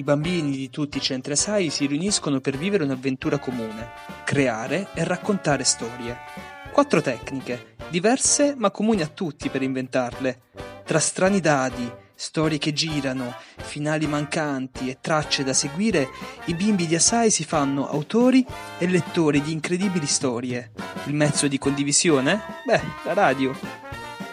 I 0.00 0.02
bambini 0.02 0.52
di 0.52 0.70
tutti 0.70 0.96
i 0.96 1.02
centri 1.02 1.36
SAI 1.36 1.68
si 1.68 1.84
riuniscono 1.84 2.40
per 2.40 2.56
vivere 2.56 2.84
un'avventura 2.84 3.38
comune, 3.38 3.90
creare 4.24 4.88
e 4.94 5.04
raccontare 5.04 5.62
storie. 5.62 6.16
Quattro 6.72 7.02
tecniche, 7.02 7.74
diverse 7.90 8.54
ma 8.56 8.70
comuni 8.70 9.02
a 9.02 9.06
tutti 9.08 9.50
per 9.50 9.60
inventarle. 9.60 10.40
Tra 10.86 10.98
strani 10.98 11.40
dadi, 11.40 11.86
storie 12.14 12.56
che 12.56 12.72
girano, 12.72 13.34
finali 13.56 14.06
mancanti 14.06 14.88
e 14.88 14.96
tracce 15.02 15.44
da 15.44 15.52
seguire, 15.52 16.08
i 16.46 16.54
bimbi 16.54 16.86
di 16.86 16.94
Asai 16.94 17.30
si 17.30 17.44
fanno 17.44 17.86
autori 17.86 18.42
e 18.78 18.86
lettori 18.88 19.42
di 19.42 19.52
incredibili 19.52 20.06
storie. 20.06 20.70
Il 21.04 21.14
mezzo 21.14 21.46
di 21.46 21.58
condivisione? 21.58 22.40
Beh, 22.64 22.80
la 23.04 23.12
radio. 23.12 23.89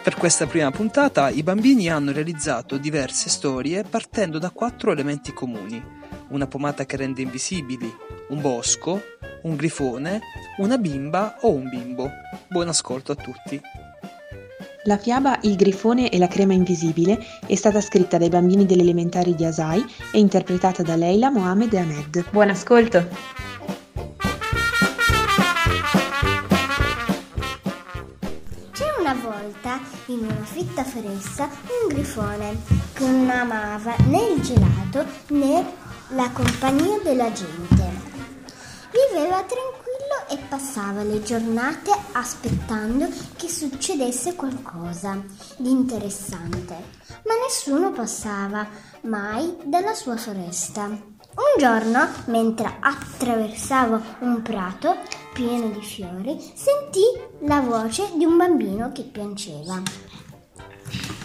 Per 0.08 0.16
questa 0.16 0.46
prima 0.46 0.70
puntata 0.70 1.28
i 1.28 1.42
bambini 1.42 1.90
hanno 1.90 2.12
realizzato 2.12 2.78
diverse 2.78 3.28
storie 3.28 3.82
partendo 3.82 4.38
da 4.38 4.48
quattro 4.48 4.90
elementi 4.90 5.34
comuni. 5.34 5.84
Una 6.30 6.46
pomata 6.46 6.86
che 6.86 6.96
rende 6.96 7.20
invisibili, 7.20 7.94
un 8.30 8.40
bosco, 8.40 9.02
un 9.42 9.54
grifone, 9.54 10.20
una 10.60 10.78
bimba 10.78 11.36
o 11.42 11.50
un 11.50 11.68
bimbo. 11.68 12.10
Buon 12.48 12.68
ascolto 12.68 13.12
a 13.12 13.16
tutti. 13.16 13.60
La 14.84 14.96
fiaba 14.96 15.40
Il 15.42 15.56
grifone 15.56 16.08
e 16.08 16.16
la 16.16 16.26
crema 16.26 16.54
invisibile 16.54 17.22
è 17.46 17.54
stata 17.54 17.82
scritta 17.82 18.16
dai 18.16 18.30
bambini 18.30 18.64
delle 18.64 18.80
elementari 18.80 19.34
di 19.34 19.44
Asai 19.44 19.84
e 20.10 20.18
interpretata 20.18 20.82
da 20.82 20.96
Leila, 20.96 21.28
Mohamed 21.28 21.74
e 21.74 21.78
Ahmed. 21.80 22.24
Buon 22.30 22.48
ascolto! 22.48 23.57
In 30.06 30.24
una 30.24 30.44
fitta 30.44 30.84
foresta 30.84 31.48
un 31.82 31.88
grifone 31.88 32.60
che 32.92 33.04
non 33.04 33.30
amava 33.30 33.94
né 34.06 34.32
il 34.34 34.40
gelato 34.40 35.04
né 35.28 35.64
la 36.08 36.30
compagnia 36.30 36.98
della 37.02 37.30
gente. 37.32 38.06
Viveva 38.90 39.42
tranquillo 39.42 40.28
e 40.30 40.38
passava 40.48 41.02
le 41.02 41.22
giornate 41.22 41.90
aspettando 42.12 43.08
che 43.36 43.48
succedesse 43.48 44.34
qualcosa 44.34 45.22
di 45.56 45.70
interessante, 45.70 46.74
ma 47.24 47.34
nessuno 47.44 47.92
passava 47.92 48.66
mai 49.02 49.56
dalla 49.64 49.94
sua 49.94 50.16
foresta. 50.16 51.07
Un 51.38 51.56
giorno, 51.56 52.08
mentre 52.26 52.78
attraversava 52.80 54.16
un 54.22 54.42
prato, 54.42 54.96
pieno 55.32 55.68
di 55.68 55.80
fiori, 55.80 56.36
sentì 56.40 57.02
la 57.46 57.60
voce 57.60 58.10
di 58.16 58.24
un 58.24 58.36
bambino 58.36 58.90
che 58.90 59.04
piangeva. 59.04 59.80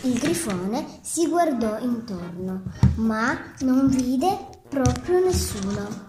Il 0.03 0.19
grifone 0.19 0.99
si 1.01 1.27
guardò 1.27 1.79
intorno, 1.79 2.61
ma 2.97 3.35
non 3.61 3.87
vide 3.87 4.37
proprio 4.69 5.19
nessuno. 5.25 6.07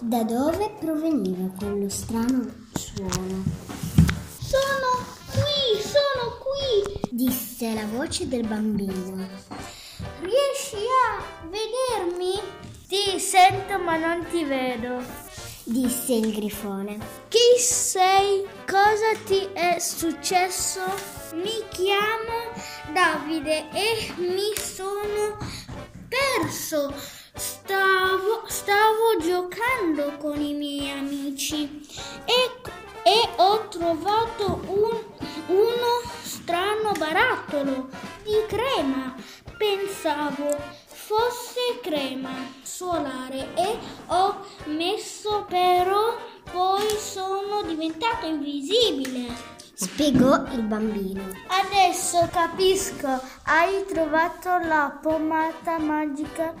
Da 0.00 0.24
dove 0.24 0.74
proveniva 0.80 1.52
quello 1.56 1.88
strano 1.88 2.50
suono? 2.74 3.44
Sono 4.40 5.06
qui, 5.30 5.80
sono 5.80 6.36
qui, 6.42 7.08
disse 7.12 7.74
la 7.74 7.86
voce 7.86 8.26
del 8.26 8.44
bambino. 8.44 9.28
Riesci 10.18 10.84
a 11.06 11.22
vedermi? 11.44 12.59
Ti 12.90 13.20
sento 13.20 13.78
ma 13.78 13.96
non 13.98 14.26
ti 14.30 14.42
vedo 14.42 15.00
disse 15.62 16.12
il 16.14 16.34
grifone. 16.34 16.98
Chi 17.28 17.56
sei? 17.56 18.44
Cosa 18.66 19.16
ti 19.24 19.48
è 19.52 19.78
successo? 19.78 20.80
Mi 21.34 21.62
chiamo 21.68 22.50
Davide 22.92 23.68
e 23.70 24.12
mi 24.16 24.52
sono 24.56 25.38
perso. 26.08 26.92
Stavo, 27.32 28.42
stavo 28.48 29.18
giocando 29.22 30.16
con 30.16 30.40
i 30.40 30.54
miei 30.54 30.90
amici 30.90 31.86
e, 32.24 32.50
e 33.08 33.28
ho 33.36 33.68
trovato 33.68 34.64
un, 34.66 35.00
uno 35.46 36.10
strano 36.22 36.90
barattolo 36.98 37.88
di 38.24 38.34
crema. 38.48 39.14
Pensavo 39.56 40.79
fosse 41.10 41.80
crema 41.82 42.30
solare 42.62 43.52
e 43.56 43.78
ho 44.06 44.44
messo 44.66 45.44
però 45.48 46.16
poi 46.52 46.88
sono 47.00 47.62
diventato 47.66 48.26
invisibile. 48.26 49.59
Spiegò 49.80 50.44
il 50.52 50.60
bambino. 50.64 51.22
Adesso 51.46 52.28
capisco, 52.30 53.18
hai 53.44 53.86
trovato 53.88 54.58
la 54.58 54.98
pomata 55.00 55.78
magica 55.78 56.52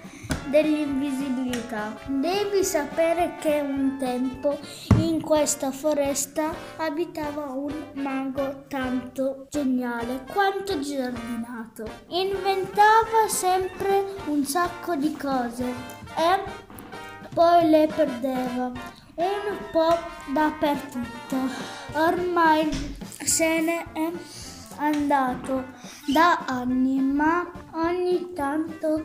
dell'invisibilità. 0.46 1.98
Devi 2.06 2.64
sapere 2.64 3.36
che 3.38 3.60
un 3.60 3.98
tempo 3.98 4.58
in 4.96 5.20
questa 5.20 5.70
foresta 5.70 6.50
abitava 6.78 7.44
un 7.50 7.90
mago 7.92 8.64
tanto 8.68 9.48
geniale 9.50 10.24
quanto 10.32 10.80
giardinato. 10.80 11.84
Inventava 12.08 13.28
sempre 13.28 14.14
un 14.28 14.46
sacco 14.46 14.96
di 14.96 15.14
cose 15.14 15.64
e 16.16 16.40
poi 17.34 17.68
le 17.68 17.86
perdeva 17.94 18.72
un 19.16 19.56
po' 19.70 19.98
dappertutto. 20.32 21.36
Ormai 21.92 22.98
se 23.24 23.60
ne 23.60 23.92
è 23.92 24.12
andato 24.80 25.64
da 26.06 26.44
anni, 26.46 27.00
ma 27.00 27.50
ogni 27.72 28.32
tanto 28.32 29.02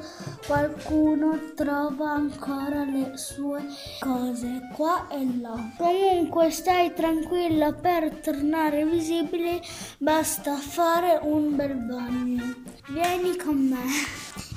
qualcuno 0.48 1.54
trova 1.54 2.12
ancora 2.12 2.86
le 2.86 3.18
sue 3.18 3.66
cose 4.00 4.70
qua 4.74 5.08
e 5.10 5.40
là. 5.42 5.74
Comunque 5.78 6.50
stai 6.50 6.94
tranquilla 6.94 7.74
per 7.74 8.20
tornare 8.22 8.86
visibile, 8.86 9.62
basta 9.98 10.56
fare 10.56 11.20
un 11.22 11.56
bel 11.56 11.76
bagno. 11.76 12.56
Vieni 12.88 13.36
con 13.36 13.58
me. 13.58 13.84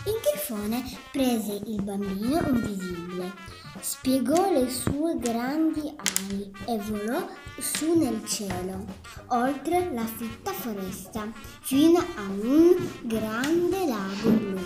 Il 0.07 0.21
grifone 0.23 0.83
prese 1.13 1.61
il 1.67 1.83
bambino 1.83 2.41
invisibile, 2.49 3.33
spiegò 3.81 4.51
le 4.53 4.71
sue 4.71 5.19
grandi 5.19 5.95
ali 5.97 6.53
e 6.67 6.79
volò 6.79 7.27
su 7.61 7.99
nel 7.99 8.25
cielo, 8.27 8.85
oltre 9.29 9.93
la 9.93 10.05
fitta 10.05 10.53
foresta, 10.53 11.31
fino 11.61 11.99
a 11.99 12.23
un 12.23 12.77
grande 13.03 13.87
lago 13.87 14.31
blu. 14.31 14.61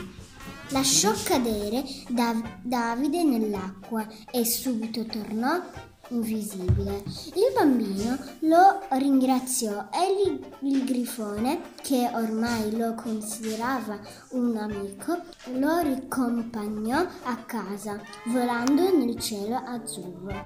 Lasciò 0.71 1.13
cadere 1.23 1.85
Dav- 2.09 2.61
Davide 2.63 3.23
nell'acqua 3.23 4.07
e 4.31 4.45
subito 4.45 5.05
tornò 5.05 5.61
invisibile. 6.13 7.03
Il 7.35 7.53
bambino 7.55 8.17
lo 8.41 8.81
ringraziò 8.91 9.89
e 9.91 10.31
il, 10.61 10.85
grifone, 10.85 11.73
che 11.83 12.11
ormai 12.13 12.77
lo 12.77 12.95
considerava 12.95 13.99
un 14.31 14.57
amico, 14.57 15.19
lo 15.55 15.79
ricompagnò 15.81 17.07
a 17.25 17.37
casa, 17.47 18.01
volando 18.27 18.97
nel 18.97 19.19
cielo 19.19 19.57
azzurro. 19.57 20.45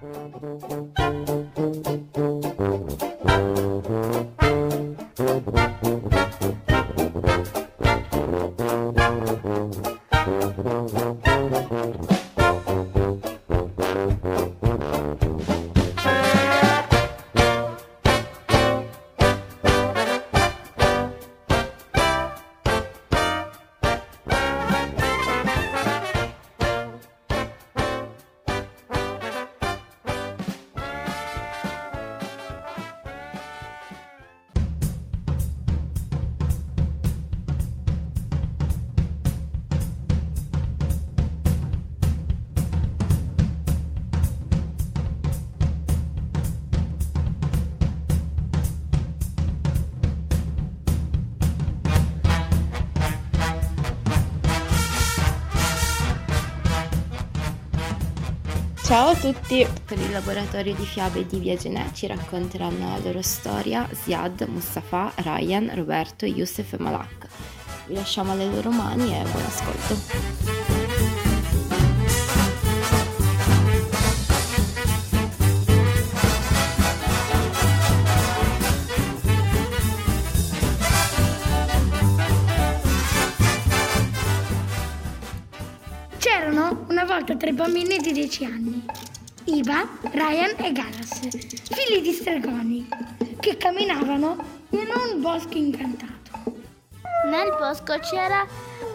Ciao 58.87 59.09
a 59.09 59.17
tutti! 59.17 59.67
Per 59.85 59.99
il 59.99 60.13
laboratorio 60.13 60.73
di 60.73 60.85
fiabe 60.85 61.27
di 61.27 61.41
Via 61.41 61.57
Genè 61.57 61.91
ci 61.91 62.07
racconteranno 62.07 62.91
la 62.91 62.99
loro 62.99 63.21
storia 63.21 63.85
Ziad, 63.91 64.43
Mustafa, 64.43 65.13
Ryan, 65.17 65.75
Roberto, 65.75 66.25
Youssef 66.25 66.75
e 66.75 66.79
Malak. 66.79 67.27
Vi 67.89 67.95
lasciamo 67.95 68.31
alle 68.31 68.47
loro 68.47 68.71
mani 68.71 69.13
e 69.13 69.25
buon 69.25 69.43
ascolto. 69.45 70.66
Tre 87.47 87.55
bambini 87.55 87.99
di 87.99 88.11
10 88.11 88.45
anni, 88.45 88.85
Iva, 89.45 89.87
Ryan 90.11 90.57
e 90.57 90.73
Galas, 90.73 91.21
figli 91.21 92.03
di 92.03 92.11
stregoni, 92.11 92.89
che 93.39 93.57
camminavano 93.57 94.37
in 94.71 94.89
un 94.93 95.21
bosco 95.21 95.57
incantato. 95.57 96.57
Nel 97.31 97.55
bosco 97.57 98.01
c'era 98.01 98.45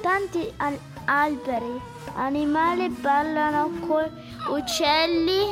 tanti 0.01 0.51
al- 0.57 0.77
alberi, 1.05 1.79
animali 2.15 2.89
parlano 2.89 3.69
con 3.87 4.11
uccelli, 4.49 5.45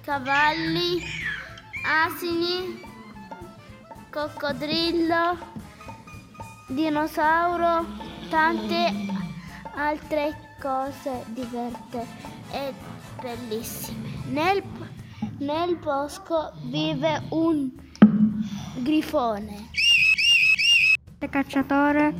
cavalli, 0.00 1.00
asini, 1.86 2.82
coccodrillo, 4.10 5.38
dinosauro, 6.70 7.86
tante 8.28 8.92
altre 9.76 10.34
cose 10.34 10.49
diverse 11.28 12.06
e 12.52 12.74
bellissime. 13.20 14.08
Nel, 14.26 14.62
nel 15.38 15.76
bosco 15.76 16.52
vive 16.64 17.22
un 17.30 17.70
grifone. 18.82 19.68
cacciatore 21.30 22.14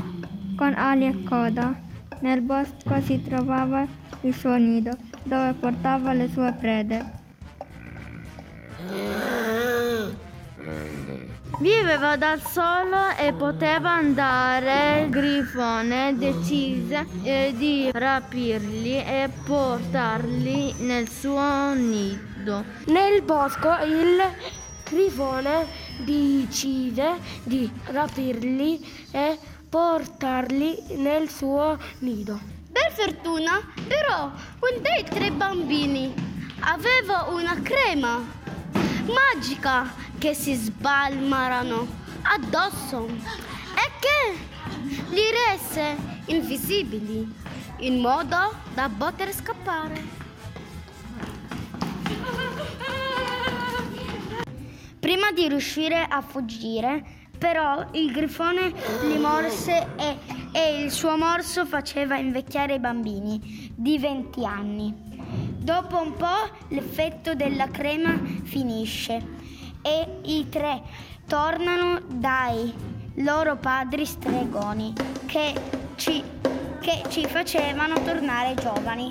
con 0.57 0.75
ali 0.75 1.07
e 1.07 1.23
coda. 1.25 1.89
Nel 2.21 2.41
bosco 2.41 3.01
si 3.03 3.23
trovava 3.23 3.87
il 4.23 4.35
suo 4.35 4.57
nido, 4.57 4.97
dove 5.23 5.53
portava 5.55 6.13
le 6.13 6.29
sue 6.29 6.53
prede. 6.59 7.20
Viveva 11.59 12.17
da 12.17 12.39
solo 12.39 13.15
e 13.19 13.33
poteva 13.33 13.91
andare. 13.91 15.03
Il 15.03 15.11
grifone 15.11 16.15
decise 16.17 17.07
eh, 17.23 17.53
di 17.57 17.91
rapirli 17.93 18.97
e 18.97 19.29
portarli 19.45 20.75
nel 20.79 21.09
suo 21.09 21.75
nido. 21.75 22.65
Nel 22.87 23.23
bosco 23.23 23.69
il 23.85 24.23
grifone 24.89 25.67
decide 26.05 27.19
di 27.43 27.71
rapirli 27.87 29.09
e 29.11 29.39
portarli 29.69 30.97
nel 30.97 31.29
suo 31.29 31.79
nido. 31.99 32.41
Per 32.73 32.93
fortuna, 32.93 33.61
però, 33.87 34.25
un 34.25 34.81
dei 34.81 35.05
tre 35.05 35.31
bambini 35.31 36.13
aveva 36.61 37.27
una 37.31 37.61
crema 37.63 38.23
magica 39.07 40.09
che 40.21 40.35
si 40.35 40.53
sbalmarano 40.53 41.87
addosso 42.21 43.07
e 43.07 43.91
che 44.01 45.09
li 45.09 45.23
rese 45.49 45.97
invisibili 46.27 47.27
in 47.79 48.01
modo 48.01 48.53
da 48.75 48.91
poter 48.95 49.33
scappare. 49.33 50.19
Prima 54.99 55.33
di 55.33 55.49
riuscire 55.49 56.07
a 56.07 56.21
fuggire, 56.21 57.03
però, 57.39 57.87
il 57.93 58.13
grifone 58.13 58.75
li 59.05 59.17
morse 59.17 59.89
e, 59.97 60.19
e 60.53 60.83
il 60.83 60.91
suo 60.91 61.17
morso 61.17 61.65
faceva 61.65 62.19
invecchiare 62.19 62.75
i 62.75 62.79
bambini 62.79 63.73
di 63.75 63.99
20 63.99 64.45
anni. 64.45 64.95
Dopo 65.57 65.99
un 65.99 66.15
po' 66.15 66.59
l'effetto 66.69 67.35
della 67.35 67.69
crema 67.69 68.21
finisce 68.43 69.39
e 69.83 70.19
i 70.23 70.49
tre 70.49 70.83
tornano 71.27 72.01
dai 72.07 72.73
loro 73.17 73.57
padri 73.57 74.05
stregoni 74.05 74.93
che 75.27 75.55
ci, 75.97 76.23
che 76.81 77.03
ci 77.09 77.27
facevano 77.27 78.01
tornare 78.03 78.55
giovani. 78.55 79.11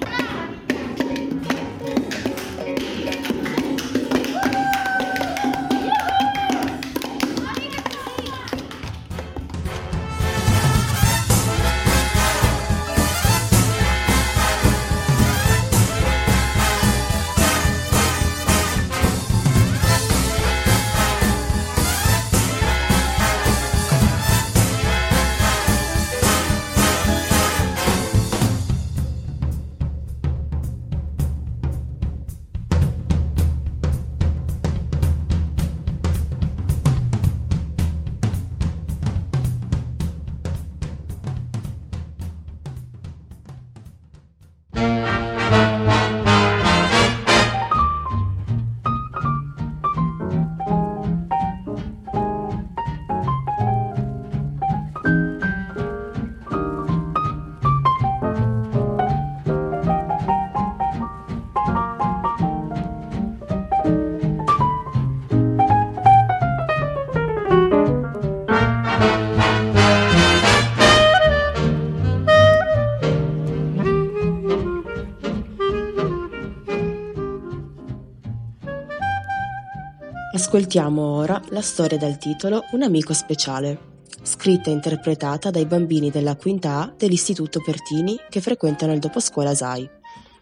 Ascoltiamo 80.49 81.03
ora 81.03 81.39
la 81.49 81.61
storia 81.61 81.99
dal 81.99 82.18
titolo 82.18 82.63
Un 82.71 82.81
amico 82.81 83.13
speciale, 83.13 83.99
scritta 84.23 84.71
e 84.71 84.73
interpretata 84.73 85.51
dai 85.51 85.68
bambini 85.68 86.09
della 86.09 86.35
quinta 86.35 86.79
A 86.79 86.91
dell'Istituto 86.97 87.61
Pertini 87.61 88.18
che 88.27 88.41
frequentano 88.41 88.91
il 88.91 88.97
doposcuola 88.97 89.53
SAI. 89.53 89.87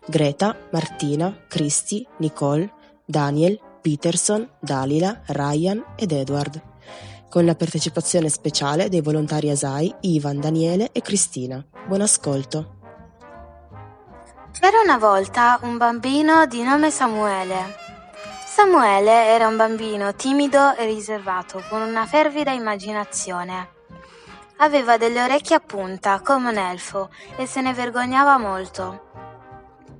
Greta, 0.06 0.56
Martina, 0.72 1.38
Christy, 1.50 2.08
Nicole, 2.20 2.72
Daniel, 3.06 3.60
Peterson, 3.82 4.50
Dalila, 4.62 5.24
Ryan 5.26 5.84
ed 5.98 6.14
Edward, 6.14 6.62
con 7.28 7.44
la 7.44 7.56
partecipazione 7.56 8.30
speciale 8.30 8.88
dei 8.88 9.02
volontari 9.02 9.50
ASAI 9.50 9.94
Ivan, 10.00 10.40
Daniele 10.40 10.94
e 10.94 11.02
Cristina. 11.02 11.62
Buon 11.86 12.00
ascolto. 12.00 12.76
C'era 14.58 14.80
una 14.82 14.98
volta 14.98 15.60
un 15.64 15.76
bambino 15.76 16.46
di 16.46 16.64
nome 16.64 16.92
Samuele. 16.92 17.87
Samuele 18.58 19.28
era 19.28 19.46
un 19.46 19.56
bambino 19.56 20.16
timido 20.16 20.76
e 20.76 20.86
riservato, 20.86 21.64
con 21.70 21.80
una 21.80 22.08
fervida 22.08 22.50
immaginazione. 22.50 23.70
Aveva 24.58 24.98
delle 24.98 25.22
orecchie 25.22 25.58
a 25.58 25.60
punta, 25.60 26.22
come 26.22 26.50
un 26.50 26.58
elfo, 26.58 27.12
e 27.36 27.46
se 27.46 27.62
ne 27.62 27.72
vergognava 27.76 28.40
molto. 28.40 29.12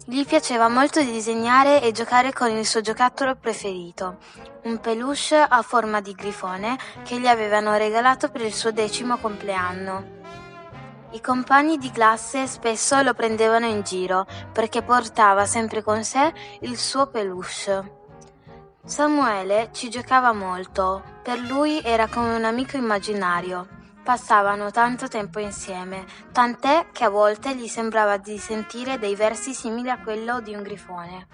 Gli 0.08 0.26
piaceva 0.26 0.70
molto 0.70 1.00
disegnare 1.04 1.84
e 1.84 1.92
giocare 1.92 2.34
con 2.34 2.50
il 2.50 2.66
suo 2.66 2.82
giocattolo 2.82 3.36
preferito, 3.36 4.18
un 4.64 4.80
peluche 4.80 5.38
a 5.38 5.62
forma 5.62 6.02
di 6.02 6.14
grifone 6.14 6.80
che 7.04 7.20
gli 7.20 7.28
avevano 7.28 7.78
regalato 7.78 8.30
per 8.30 8.42
il 8.42 8.56
suo 8.56 8.72
decimo 8.72 9.18
compleanno. 9.18 10.16
I 11.12 11.22
compagni 11.22 11.78
di 11.78 11.92
classe 11.92 12.48
spesso 12.48 13.00
lo 13.04 13.14
prendevano 13.14 13.68
in 13.68 13.84
giro 13.84 14.26
perché 14.52 14.82
portava 14.82 15.46
sempre 15.46 15.84
con 15.84 16.04
sé 16.04 16.34
il 16.62 16.76
suo 16.76 17.06
peluche. 17.06 17.97
Samuele 18.88 19.68
ci 19.74 19.90
giocava 19.90 20.32
molto, 20.32 21.04
per 21.22 21.40
lui 21.40 21.82
era 21.84 22.08
come 22.08 22.34
un 22.38 22.46
amico 22.46 22.78
immaginario. 22.78 23.68
Passavano 24.02 24.72
tanto 24.72 25.10
tempo 25.10 25.40
insieme, 25.40 26.06
tant'è 26.32 26.88
che 26.94 27.04
a 27.04 27.10
volte 27.10 27.54
gli 27.54 27.68
sembrava 27.68 28.16
di 28.16 28.38
sentire 28.38 28.98
dei 28.98 29.14
versi 29.14 29.54
simili 29.54 29.90
a 29.90 30.00
quello 30.00 30.40
di 30.40 30.56
un 30.56 30.64
grifone. 30.64 31.28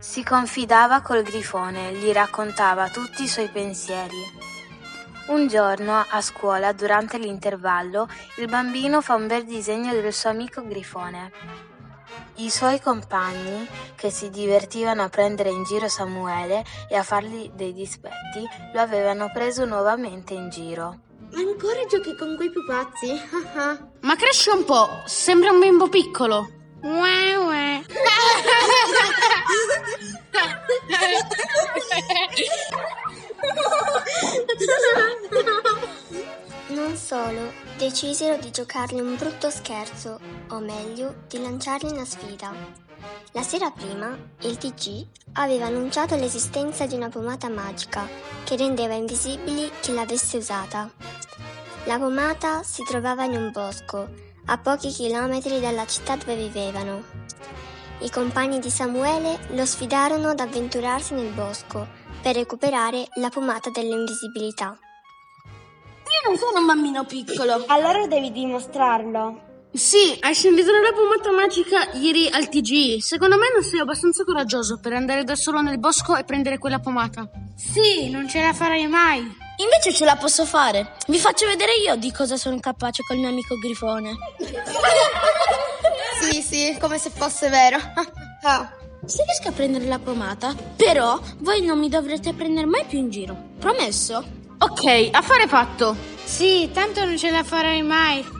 Si 0.00 0.24
confidava 0.24 1.02
col 1.02 1.22
grifone, 1.22 1.92
gli 1.92 2.10
raccontava 2.10 2.88
tutti 2.88 3.22
i 3.22 3.28
suoi 3.28 3.48
pensieri. 3.48 4.18
Un 5.28 5.46
giorno 5.46 6.04
a 6.08 6.20
scuola, 6.20 6.72
durante 6.72 7.16
l'intervallo, 7.18 8.08
il 8.38 8.48
bambino 8.48 9.00
fa 9.00 9.14
un 9.14 9.28
bel 9.28 9.44
disegno 9.44 9.92
del 9.92 10.12
suo 10.12 10.30
amico 10.30 10.66
grifone. 10.66 11.30
I 12.36 12.50
suoi 12.50 12.80
compagni, 12.80 13.66
che 13.96 14.10
si 14.10 14.30
divertivano 14.30 15.02
a 15.02 15.08
prendere 15.08 15.50
in 15.50 15.64
giro 15.64 15.88
Samuele 15.88 16.64
e 16.88 16.96
a 16.96 17.02
fargli 17.02 17.50
dei 17.50 17.72
dispetti, 17.72 18.46
lo 18.72 18.80
avevano 18.80 19.30
preso 19.32 19.64
nuovamente 19.64 20.34
in 20.34 20.50
giro. 20.50 21.00
Ancora 21.34 21.84
giochi 21.88 22.16
con 22.16 22.36
quei 22.36 22.50
pupazzi? 22.50 23.10
Ma 24.00 24.16
cresci 24.16 24.50
un 24.50 24.64
po', 24.64 25.02
sembra 25.06 25.50
un 25.50 25.60
bimbo 25.60 25.88
piccolo. 25.88 26.48
Ue, 26.82 27.36
ue. 27.36 27.84
Solo, 37.28 37.52
decisero 37.76 38.38
di 38.38 38.50
giocargli 38.50 39.00
un 39.00 39.14
brutto 39.14 39.50
scherzo, 39.50 40.18
o 40.48 40.60
meglio, 40.60 41.24
di 41.28 41.38
lanciargli 41.42 41.90
una 41.90 42.06
sfida. 42.06 42.54
La 43.32 43.42
sera 43.42 43.70
prima, 43.70 44.16
il 44.40 44.56
TG 44.56 45.04
aveva 45.34 45.66
annunciato 45.66 46.16
l'esistenza 46.16 46.86
di 46.86 46.94
una 46.94 47.10
pomata 47.10 47.50
magica 47.50 48.08
che 48.44 48.56
rendeva 48.56 48.94
invisibili 48.94 49.70
chi 49.82 49.92
l'avesse 49.92 50.38
usata. 50.38 50.90
La 51.84 51.98
pomata 51.98 52.62
si 52.62 52.82
trovava 52.84 53.24
in 53.24 53.32
un 53.32 53.50
bosco, 53.52 54.08
a 54.46 54.56
pochi 54.56 54.88
chilometri 54.88 55.60
dalla 55.60 55.84
città 55.84 56.16
dove 56.16 56.34
vivevano. 56.34 57.02
I 57.98 58.10
compagni 58.10 58.58
di 58.58 58.70
Samuele 58.70 59.38
lo 59.50 59.66
sfidarono 59.66 60.30
ad 60.30 60.40
avventurarsi 60.40 61.12
nel 61.12 61.32
bosco 61.32 61.86
per 62.22 62.36
recuperare 62.36 63.06
la 63.16 63.28
pomata 63.28 63.68
dell'invisibilità. 63.68 64.78
Io 66.18 66.30
non 66.30 66.38
sono 66.38 66.58
un 66.58 66.66
bambino 66.66 67.04
piccolo. 67.04 67.64
Allora 67.66 68.06
devi 68.06 68.32
dimostrarlo. 68.32 69.46
Sì, 69.72 70.16
hai 70.20 70.34
sentito 70.34 70.72
la 70.72 70.92
pomata 70.92 71.30
magica 71.30 71.92
ieri 71.92 72.28
al 72.28 72.48
TG. 72.48 72.98
Secondo 72.98 73.36
me 73.36 73.46
non 73.52 73.62
sei 73.62 73.80
abbastanza 73.80 74.24
coraggioso 74.24 74.80
per 74.80 74.94
andare 74.94 75.22
da 75.22 75.36
solo 75.36 75.60
nel 75.60 75.78
bosco 75.78 76.16
e 76.16 76.24
prendere 76.24 76.58
quella 76.58 76.80
pomata. 76.80 77.28
Sì, 77.54 78.10
non 78.10 78.28
ce 78.28 78.42
la 78.42 78.52
farai 78.52 78.88
mai. 78.88 79.18
Invece 79.58 79.92
ce 79.92 80.04
la 80.04 80.16
posso 80.16 80.44
fare. 80.44 80.96
Vi 81.06 81.18
faccio 81.18 81.46
vedere 81.46 81.74
io 81.74 81.94
di 81.96 82.10
cosa 82.10 82.36
sono 82.36 82.58
capace 82.58 83.02
col 83.06 83.18
mio 83.18 83.28
amico 83.28 83.56
Grifone. 83.56 84.16
Sì, 86.20 86.42
sì, 86.42 86.76
come 86.80 86.98
se 86.98 87.10
fosse 87.10 87.48
vero. 87.48 87.76
Ah, 88.42 88.72
se 89.04 89.22
riesco 89.24 89.48
a 89.48 89.52
prendere 89.52 89.84
la 89.86 89.98
pomata, 89.98 90.54
però 90.76 91.20
voi 91.38 91.62
non 91.62 91.78
mi 91.78 91.88
dovrete 91.88 92.32
prendere 92.32 92.66
mai 92.66 92.84
più 92.86 92.98
in 92.98 93.10
giro. 93.10 93.36
Promesso? 93.58 94.37
Ok, 94.60 95.10
affare 95.12 95.46
fatto. 95.46 95.94
Sì, 96.24 96.70
tanto 96.72 97.04
non 97.04 97.16
ce 97.16 97.30
la 97.30 97.44
farai 97.44 97.82
mai. 97.82 98.24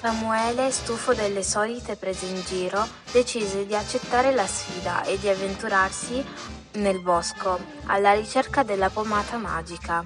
Samuele, 0.00 0.70
stufo 0.70 1.12
delle 1.14 1.42
solite 1.42 1.96
prese 1.96 2.26
in 2.26 2.42
giro, 2.46 2.86
decise 3.12 3.66
di 3.66 3.74
accettare 3.74 4.34
la 4.34 4.46
sfida 4.46 5.02
e 5.04 5.18
di 5.18 5.28
avventurarsi 5.28 6.24
nel 6.72 7.00
bosco 7.00 7.58
alla 7.86 8.12
ricerca 8.14 8.62
della 8.62 8.90
pomata 8.90 9.36
magica. 9.36 10.02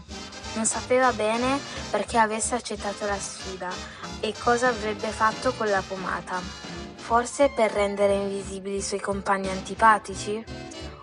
Non 0.55 0.67
sapeva 0.67 1.13
bene 1.13 1.59
perché 1.91 2.19
avesse 2.19 2.55
accettato 2.57 3.07
la 3.07 3.19
sfida 3.19 3.71
e 4.21 4.35
cosa 4.37 4.69
avrebbe 4.69 5.09
fatto 5.09 5.53
con 5.53 5.69
la 5.69 5.83
pomata. 5.87 6.41
Forse 6.97 7.51
per 7.55 7.71
rendere 7.71 8.15
invisibili 8.15 8.77
i 8.77 8.83
suoi 8.83 9.01
compagni 9.01 9.49
antipatici? 9.49 10.45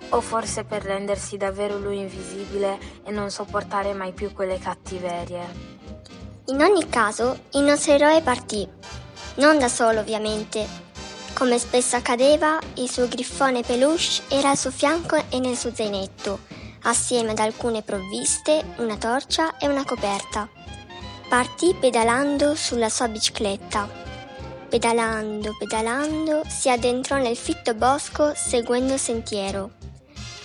O 0.09 0.21
forse 0.21 0.63
per 0.63 0.83
rendersi 0.83 1.37
davvero 1.37 1.77
lui 1.77 1.99
invisibile 1.99 2.77
e 3.03 3.11
non 3.11 3.29
sopportare 3.29 3.93
mai 3.93 4.13
più 4.13 4.31
quelle 4.33 4.59
cattiverie? 4.59 5.73
In 6.47 6.61
ogni 6.61 6.87
caso, 6.89 7.39
il 7.53 7.61
nostro 7.61 7.93
eroe 7.93 8.21
partì. 8.21 8.67
Non 9.35 9.57
da 9.57 9.67
solo, 9.67 10.01
ovviamente. 10.01 10.83
Come 11.33 11.57
spesso 11.57 11.95
accadeva, 11.95 12.59
il 12.75 12.89
suo 12.89 13.07
griffone 13.07 13.61
peluche 13.61 14.21
era 14.29 14.51
al 14.51 14.57
suo 14.57 14.71
fianco 14.71 15.21
e 15.29 15.39
nel 15.39 15.57
suo 15.57 15.73
zainetto, 15.73 16.39
assieme 16.83 17.31
ad 17.31 17.39
alcune 17.39 17.81
provviste, 17.81 18.63
una 18.77 18.95
torcia 18.95 19.57
e 19.57 19.67
una 19.67 19.83
coperta. 19.83 20.47
Partì 21.27 21.75
pedalando 21.77 22.55
sulla 22.55 22.89
sua 22.89 23.09
bicicletta. 23.09 23.89
Pedalando, 24.69 25.55
pedalando, 25.57 26.43
si 26.47 26.69
addentrò 26.69 27.17
nel 27.17 27.35
fitto 27.35 27.73
bosco 27.73 28.33
seguendo 28.35 28.93
il 28.93 28.99
sentiero. 28.99 29.71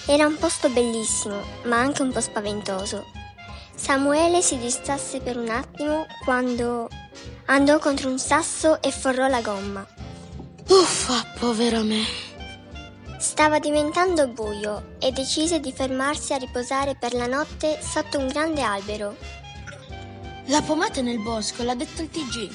Era 0.07 0.26
un 0.26 0.37
posto 0.37 0.69
bellissimo, 0.69 1.40
ma 1.64 1.78
anche 1.78 2.02
un 2.02 2.12
po' 2.12 2.21
spaventoso. 2.21 3.04
Samuele 3.75 4.42
si 4.42 4.59
distrasse 4.59 5.21
per 5.21 5.37
un 5.37 5.49
attimo 5.49 6.07
quando 6.25 6.88
andò 7.47 7.78
contro 7.78 8.11
un 8.11 8.19
sasso 8.19 8.83
e 8.83 8.90
forrò 8.90 9.26
la 9.28 9.40
gomma. 9.40 9.87
Uffa, 10.69 11.25
povero 11.38 11.83
me. 11.83 12.28
Stava 13.19 13.59
diventando 13.59 14.28
buio 14.28 14.97
e 14.99 15.12
decise 15.12 15.61
di 15.61 15.73
fermarsi 15.73 16.33
a 16.33 16.38
riposare 16.38 16.97
per 16.97 17.12
la 17.12 17.26
notte 17.26 17.78
sotto 17.83 18.19
un 18.19 18.28
grande 18.28 18.62
albero. 18.62 19.16
La 20.47 20.62
pomata 20.62 21.00
è 21.00 21.02
nel 21.02 21.21
bosco, 21.21 21.62
l'ha 21.62 21.75
detto 21.75 22.02
il 22.02 22.11
TG. 22.11 22.50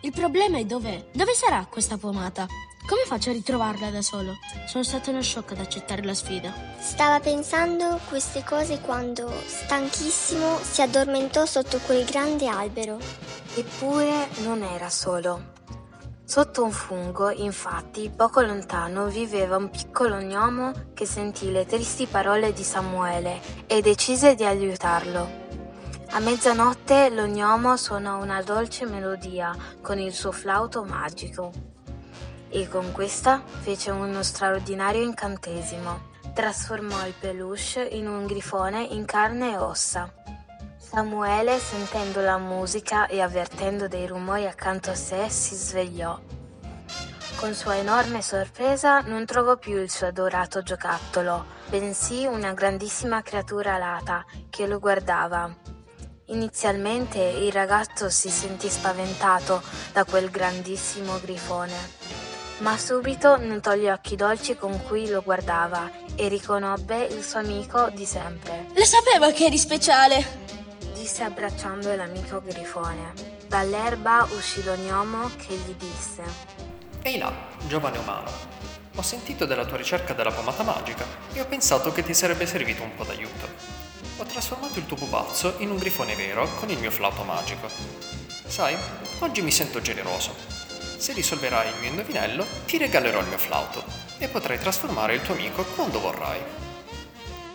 Il 0.00 0.12
problema 0.12 0.58
è 0.58 0.64
dov'è? 0.64 1.06
Dove 1.12 1.34
sarà 1.34 1.66
questa 1.70 1.96
pomata? 1.96 2.46
Come 2.84 3.04
faccio 3.06 3.30
a 3.30 3.32
ritrovarla 3.32 3.90
da 3.90 4.02
solo? 4.02 4.36
Sono 4.66 4.82
stato 4.82 5.10
uno 5.10 5.22
shock 5.22 5.52
ad 5.52 5.60
accettare 5.60 6.02
la 6.02 6.14
sfida. 6.14 6.52
Stava 6.80 7.20
pensando 7.20 8.00
queste 8.08 8.42
cose 8.42 8.80
quando, 8.80 9.32
stanchissimo, 9.46 10.58
si 10.58 10.82
addormentò 10.82 11.46
sotto 11.46 11.78
quel 11.78 12.04
grande 12.04 12.48
albero. 12.48 12.98
Eppure 13.54 14.26
non 14.42 14.62
era 14.62 14.90
solo. 14.90 15.52
Sotto 16.24 16.64
un 16.64 16.72
fungo, 16.72 17.30
infatti, 17.30 18.10
poco 18.14 18.40
lontano 18.40 19.06
viveva 19.06 19.56
un 19.56 19.70
piccolo 19.70 20.16
gnomo 20.16 20.72
che 20.92 21.06
sentì 21.06 21.52
le 21.52 21.64
tristi 21.64 22.06
parole 22.06 22.52
di 22.52 22.64
Samuele 22.64 23.40
e 23.68 23.80
decise 23.80 24.34
di 24.34 24.44
aiutarlo. 24.44 25.40
A 26.10 26.18
mezzanotte 26.18 27.10
lo 27.10 27.26
gnomo 27.26 27.76
suonò 27.76 28.20
una 28.20 28.42
dolce 28.42 28.86
melodia 28.86 29.56
con 29.80 30.00
il 30.00 30.12
suo 30.12 30.32
flauto 30.32 30.82
magico 30.82 31.70
e 32.52 32.68
con 32.68 32.92
questa 32.92 33.42
fece 33.60 33.90
uno 33.90 34.22
straordinario 34.22 35.02
incantesimo. 35.02 36.10
Trasformò 36.34 37.06
il 37.06 37.14
peluche 37.18 37.82
in 37.82 38.06
un 38.06 38.26
grifone 38.26 38.82
in 38.82 39.04
carne 39.04 39.52
e 39.52 39.56
ossa. 39.56 40.12
Samuele, 40.76 41.58
sentendo 41.58 42.20
la 42.20 42.36
musica 42.36 43.06
e 43.06 43.22
avvertendo 43.22 43.88
dei 43.88 44.06
rumori 44.06 44.46
accanto 44.46 44.90
a 44.90 44.94
sé, 44.94 45.28
si 45.30 45.54
svegliò. 45.54 46.20
Con 47.36 47.54
sua 47.54 47.76
enorme 47.76 48.22
sorpresa 48.22 49.00
non 49.00 49.24
trovò 49.24 49.56
più 49.56 49.78
il 49.78 49.90
suo 49.90 50.06
adorato 50.06 50.62
giocattolo, 50.62 51.46
bensì 51.68 52.24
una 52.26 52.52
grandissima 52.52 53.22
creatura 53.22 53.74
alata 53.74 54.24
che 54.48 54.66
lo 54.66 54.78
guardava. 54.78 55.52
Inizialmente 56.26 57.18
il 57.18 57.50
ragazzo 57.50 58.08
si 58.10 58.30
sentì 58.30 58.68
spaventato 58.68 59.60
da 59.92 60.04
quel 60.04 60.30
grandissimo 60.30 61.18
grifone, 61.20 61.76
ma 62.62 62.78
subito 62.78 63.36
notò 63.36 63.74
gli 63.74 63.88
occhi 63.88 64.14
dolci 64.14 64.56
con 64.56 64.80
cui 64.84 65.08
lo 65.08 65.20
guardava 65.22 65.90
e 66.14 66.28
riconobbe 66.28 67.06
il 67.06 67.22
suo 67.22 67.40
amico 67.40 67.90
di 67.90 68.06
sempre. 68.06 68.68
Lo 68.74 68.84
sapevo 68.84 69.32
che 69.32 69.46
eri 69.46 69.58
speciale! 69.58 70.40
disse 70.94 71.24
abbracciando 71.24 71.94
l'amico 71.96 72.40
grifone. 72.40 73.12
Dall'erba 73.48 74.26
uscì 74.36 74.62
lo 74.62 74.76
gnomo 74.76 75.30
che 75.36 75.54
gli 75.54 75.74
disse: 75.74 76.22
Ehi 77.02 77.18
là, 77.18 77.32
giovane 77.66 77.98
umano. 77.98 78.30
Ho 78.94 79.02
sentito 79.02 79.44
della 79.44 79.64
tua 79.64 79.78
ricerca 79.78 80.12
della 80.14 80.30
pomata 80.30 80.62
magica 80.62 81.04
e 81.32 81.40
ho 81.40 81.46
pensato 81.46 81.90
che 81.90 82.04
ti 82.04 82.14
sarebbe 82.14 82.46
servito 82.46 82.84
un 82.84 82.94
po' 82.94 83.04
d'aiuto. 83.04 83.48
Ho 84.18 84.24
trasformato 84.24 84.78
il 84.78 84.86
tuo 84.86 84.96
pupazzo 84.96 85.54
in 85.58 85.70
un 85.70 85.78
grifone 85.78 86.14
vero 86.14 86.48
con 86.60 86.70
il 86.70 86.78
mio 86.78 86.92
flauto 86.92 87.24
magico. 87.24 87.66
Sai, 88.46 88.76
oggi 89.18 89.42
mi 89.42 89.50
sento 89.50 89.80
generoso. 89.80 90.61
Se 91.02 91.12
risolverai 91.12 91.68
il 91.68 91.80
mio 91.80 91.90
indovinello, 91.90 92.46
ti 92.64 92.78
regalerò 92.78 93.18
il 93.18 93.26
mio 93.26 93.36
flauto 93.36 93.82
e 94.18 94.28
potrai 94.28 94.56
trasformare 94.56 95.14
il 95.16 95.22
tuo 95.22 95.34
amico 95.34 95.64
quando 95.64 95.98
vorrai. 95.98 96.40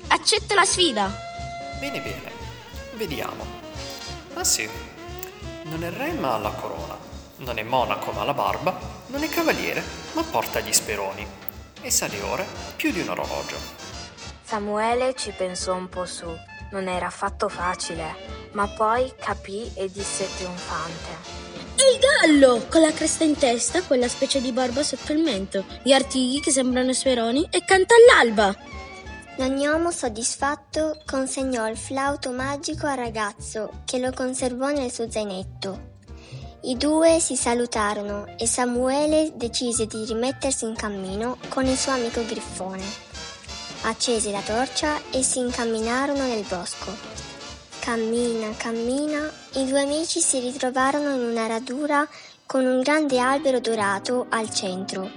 Accetto 0.08 0.54
la 0.54 0.66
sfida! 0.66 1.10
Bene, 1.80 2.02
bene. 2.02 2.30
Vediamo. 2.96 3.46
Ah 4.34 4.44
sì. 4.44 4.70
Non 5.64 5.82
è 5.82 5.90
re 5.90 6.12
ma 6.12 6.34
ha 6.34 6.38
la 6.40 6.50
corona. 6.50 6.98
Non 7.38 7.58
è 7.58 7.64
monaco 7.64 8.12
ma 8.12 8.24
ha 8.24 8.26
la 8.26 8.34
barba. 8.34 8.78
Non 9.06 9.24
è 9.24 9.30
cavaliere 9.30 9.82
ma 10.12 10.24
porta 10.24 10.60
gli 10.60 10.74
speroni. 10.74 11.26
E 11.80 11.90
sa 11.90 12.08
le 12.08 12.20
ore 12.24 12.46
più 12.76 12.92
di 12.92 13.00
un 13.00 13.08
orologio. 13.08 13.56
Samuele 14.44 15.16
ci 15.16 15.32
pensò 15.32 15.74
un 15.74 15.88
po' 15.88 16.06
su. 16.06 16.28
Non 16.72 16.90
era 16.90 17.06
affatto 17.06 17.48
facile, 17.48 18.50
ma 18.52 18.68
poi 18.68 19.14
capì 19.18 19.72
e 19.74 19.90
disse 19.90 20.28
trionfante. 20.36 21.47
Il 21.80 22.00
gallo, 22.00 22.66
con 22.70 22.82
la 22.82 22.92
cresta 22.92 23.24
in 23.24 23.38
testa, 23.38 23.84
quella 23.84 24.08
specie 24.08 24.42
di 24.42 24.52
barba 24.52 24.82
sotto 24.82 25.14
il 25.14 25.20
mento, 25.20 25.64
gli 25.84 25.92
artigli 25.92 26.40
che 26.40 26.52
sembrano 26.52 26.92
speroni 26.92 27.48
e 27.52 27.64
canta 27.64 27.94
all'alba. 27.94 28.56
Lo 29.38 29.48
gnomo 29.48 29.92
soddisfatto 29.92 31.00
consegnò 31.06 31.70
il 31.70 31.78
flauto 31.78 32.32
magico 32.32 32.88
al 32.88 32.98
ragazzo 32.98 33.82
che 33.86 34.00
lo 34.00 34.12
conservò 34.12 34.70
nel 34.70 34.92
suo 34.92 35.10
zainetto. 35.10 35.96
I 36.64 36.76
due 36.78 37.20
si 37.20 37.36
salutarono 37.36 38.26
e 38.38 38.48
Samuele 38.48 39.34
decise 39.36 39.86
di 39.86 40.04
rimettersi 40.04 40.66
in 40.66 40.76
cammino 40.76 41.38
con 41.50 41.68
il 41.68 41.78
suo 41.78 41.92
amico 41.92 42.26
Griffone. 42.26 42.84
Accese 43.82 44.32
la 44.32 44.42
torcia 44.42 45.00
e 45.12 45.22
si 45.22 45.38
incamminarono 45.38 46.26
nel 46.26 46.44
bosco. 46.50 47.27
Cammina, 47.88 48.54
cammina, 48.58 49.32
i 49.54 49.66
due 49.66 49.84
amici 49.84 50.20
si 50.20 50.40
ritrovarono 50.40 51.16
in 51.16 51.24
una 51.24 51.48
radura 51.48 52.06
con 52.46 52.66
un 52.66 52.82
grande 52.82 53.18
albero 53.18 53.62
dorato 53.62 54.26
al 54.28 54.50
centro. 54.50 55.10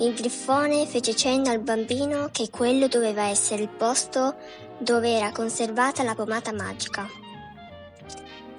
Il 0.00 0.12
grifone 0.12 0.84
fece 0.84 1.16
cenno 1.16 1.48
al 1.48 1.60
bambino 1.60 2.28
che 2.30 2.50
quello 2.50 2.88
doveva 2.88 3.28
essere 3.28 3.62
il 3.62 3.70
posto 3.70 4.36
dove 4.76 5.12
era 5.12 5.32
conservata 5.32 6.02
la 6.02 6.14
pomata 6.14 6.52
magica. 6.52 7.08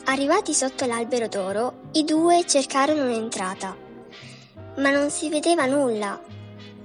Arrivati 0.05 0.51
sotto 0.55 0.87
l'albero 0.87 1.27
d'oro, 1.27 1.81
i 1.91 2.05
due 2.05 2.47
cercarono 2.47 3.03
un'entrata, 3.03 3.77
ma 4.77 4.89
non 4.89 5.11
si 5.11 5.29
vedeva 5.29 5.67
nulla. 5.67 6.19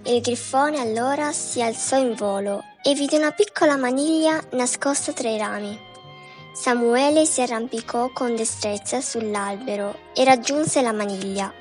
Il 0.02 0.20
grifone 0.20 0.78
allora 0.78 1.32
si 1.32 1.62
alzò 1.62 1.96
in 1.96 2.12
volo 2.14 2.62
e 2.82 2.92
vide 2.92 3.16
una 3.16 3.30
piccola 3.30 3.78
maniglia 3.78 4.38
nascosta 4.50 5.14
tra 5.14 5.30
i 5.30 5.38
rami. 5.38 5.92
Samuele 6.54 7.26
si 7.26 7.42
arrampicò 7.42 8.12
con 8.12 8.36
destrezza 8.36 9.00
sull'albero 9.00 10.12
e 10.14 10.22
raggiunse 10.22 10.82
la 10.82 10.92
maniglia. 10.92 11.52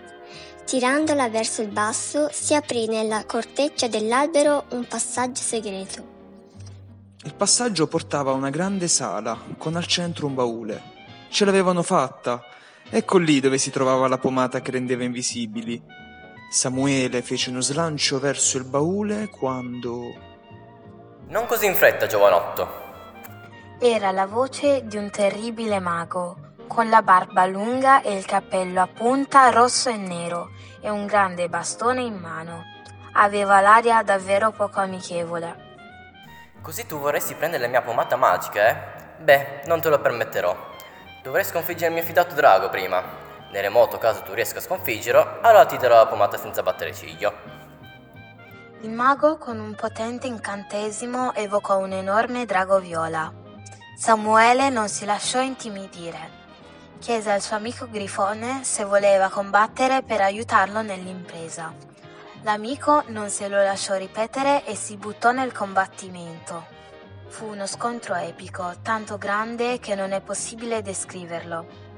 Tirandola 0.65 1.29
verso 1.29 1.63
il 1.63 1.69
basso, 1.69 2.29
si 2.31 2.53
aprì 2.53 2.85
nella 2.85 3.25
corteccia 3.25 3.87
dell'albero 3.87 4.65
un 4.69 4.85
passaggio 4.87 5.41
segreto. 5.41 6.11
Il 7.23 7.33
passaggio 7.33 7.87
portava 7.87 8.31
a 8.31 8.35
una 8.35 8.51
grande 8.51 8.87
sala, 8.87 9.35
con 9.57 9.75
al 9.75 9.87
centro 9.87 10.27
un 10.27 10.35
baule. 10.35 10.81
Ce 11.29 11.43
l'avevano 11.43 11.81
fatta. 11.81 12.43
Ecco 12.87 13.17
lì 13.17 13.39
dove 13.39 13.57
si 13.57 13.71
trovava 13.71 14.07
la 14.07 14.19
pomata 14.19 14.61
che 14.61 14.69
rendeva 14.69 15.03
invisibili. 15.03 15.81
Samuele 16.51 17.23
fece 17.23 17.49
uno 17.49 17.61
slancio 17.61 18.19
verso 18.19 18.57
il 18.57 18.65
baule 18.65 19.27
quando... 19.27 20.13
Non 21.29 21.47
così 21.47 21.65
in 21.65 21.73
fretta, 21.73 22.05
giovanotto. 22.05 22.92
Era 23.85 24.11
la 24.11 24.25
voce 24.25 24.85
di 24.85 24.95
un 24.95 25.09
terribile 25.09 25.81
mago, 25.81 26.53
con 26.67 26.87
la 26.87 27.01
barba 27.01 27.45
lunga 27.45 28.01
e 28.01 28.15
il 28.15 28.25
cappello 28.25 28.79
a 28.79 28.87
punta 28.87 29.49
rosso 29.49 29.89
e 29.89 29.97
nero 29.97 30.51
e 30.79 30.89
un 30.89 31.05
grande 31.05 31.49
bastone 31.49 32.01
in 32.01 32.15
mano. 32.15 32.63
Aveva 33.15 33.59
l'aria 33.59 34.01
davvero 34.01 34.51
poco 34.51 34.79
amichevole. 34.79 35.75
Così 36.61 36.85
tu 36.85 36.97
vorresti 36.97 37.35
prendere 37.35 37.63
la 37.63 37.67
mia 37.67 37.81
pomata 37.81 38.15
magica, 38.15 38.69
eh? 38.69 38.77
Beh, 39.21 39.63
non 39.65 39.81
te 39.81 39.89
lo 39.89 39.99
permetterò. 39.99 40.55
Dovrei 41.21 41.43
sconfiggere 41.43 41.87
il 41.87 41.93
mio 41.95 42.03
fidato 42.03 42.35
drago 42.35 42.69
prima. 42.69 43.03
Nel 43.51 43.63
remoto 43.63 43.97
caso 43.97 44.21
tu 44.21 44.31
riesca 44.31 44.59
a 44.59 44.61
sconfiggerlo, 44.61 45.39
allora 45.41 45.65
ti 45.65 45.75
darò 45.75 45.97
la 45.97 46.07
pomata 46.07 46.37
senza 46.37 46.63
battere 46.63 46.93
ciglio. 46.93 47.33
Il 48.79 48.91
mago 48.91 49.37
con 49.37 49.59
un 49.59 49.75
potente 49.75 50.27
incantesimo 50.27 51.33
evocò 51.33 51.79
un 51.79 51.91
enorme 51.91 52.45
drago 52.45 52.79
viola. 52.79 53.41
Samuele 53.95 54.69
non 54.69 54.89
si 54.89 55.05
lasciò 55.05 55.39
intimidire. 55.39 56.41
Chiese 56.99 57.31
al 57.31 57.41
suo 57.41 57.55
amico 57.55 57.87
Grifone 57.87 58.63
se 58.63 58.83
voleva 58.85 59.29
combattere 59.29 60.01
per 60.01 60.19
aiutarlo 60.19 60.81
nell'impresa. 60.81 61.71
L'amico 62.41 63.03
non 63.07 63.29
se 63.29 63.47
lo 63.47 63.61
lasciò 63.61 63.95
ripetere 63.95 64.65
e 64.65 64.75
si 64.75 64.97
buttò 64.97 65.31
nel 65.31 65.53
combattimento. 65.53 66.65
Fu 67.27 67.45
uno 67.45 67.67
scontro 67.67 68.15
epico, 68.15 68.73
tanto 68.81 69.17
grande 69.17 69.79
che 69.79 69.93
non 69.95 70.11
è 70.11 70.21
possibile 70.21 70.81
descriverlo. 70.81 71.91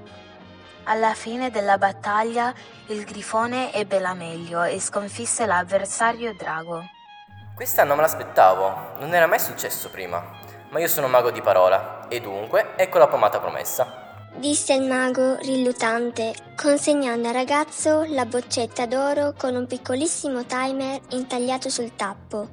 Alla 0.84 1.14
fine 1.14 1.50
della 1.50 1.78
battaglia 1.78 2.54
il 2.88 3.06
grifone 3.06 3.74
ebbe 3.74 4.00
la 4.00 4.14
meglio 4.14 4.64
e 4.64 4.80
sconfisse 4.82 5.46
l'avversario 5.46 6.36
drago. 6.36 6.84
Questa 7.56 7.86
non 7.86 7.96
me 7.96 8.02
l'aspettavo, 8.02 8.98
non 9.00 9.14
era 9.14 9.28
mai 9.28 9.40
successo 9.40 9.90
prima 9.90 10.55
ma 10.70 10.80
io 10.80 10.88
sono 10.88 11.08
mago 11.08 11.32
di 11.32 11.42
parola, 11.42 12.08
e 12.08 12.20
dunque 12.22 12.74
ecco 12.76 12.98
la 12.98 13.08
pomata 13.08 13.40
promessa. 13.40 14.04
Disse 14.36 14.74
il 14.74 14.86
mago 14.86 15.38
rilutante, 15.38 16.34
consegnando 16.58 17.30
al 17.30 17.34
ragazzo 17.34 18.04
la 18.10 18.26
boccetta 18.26 18.86
d'oro 18.86 19.34
con 19.38 19.56
un 19.56 19.66
piccolissimo 19.66 20.44
timer 20.46 21.00
intagliato 21.12 21.70
sul 21.70 21.96
tappo. 21.96 22.50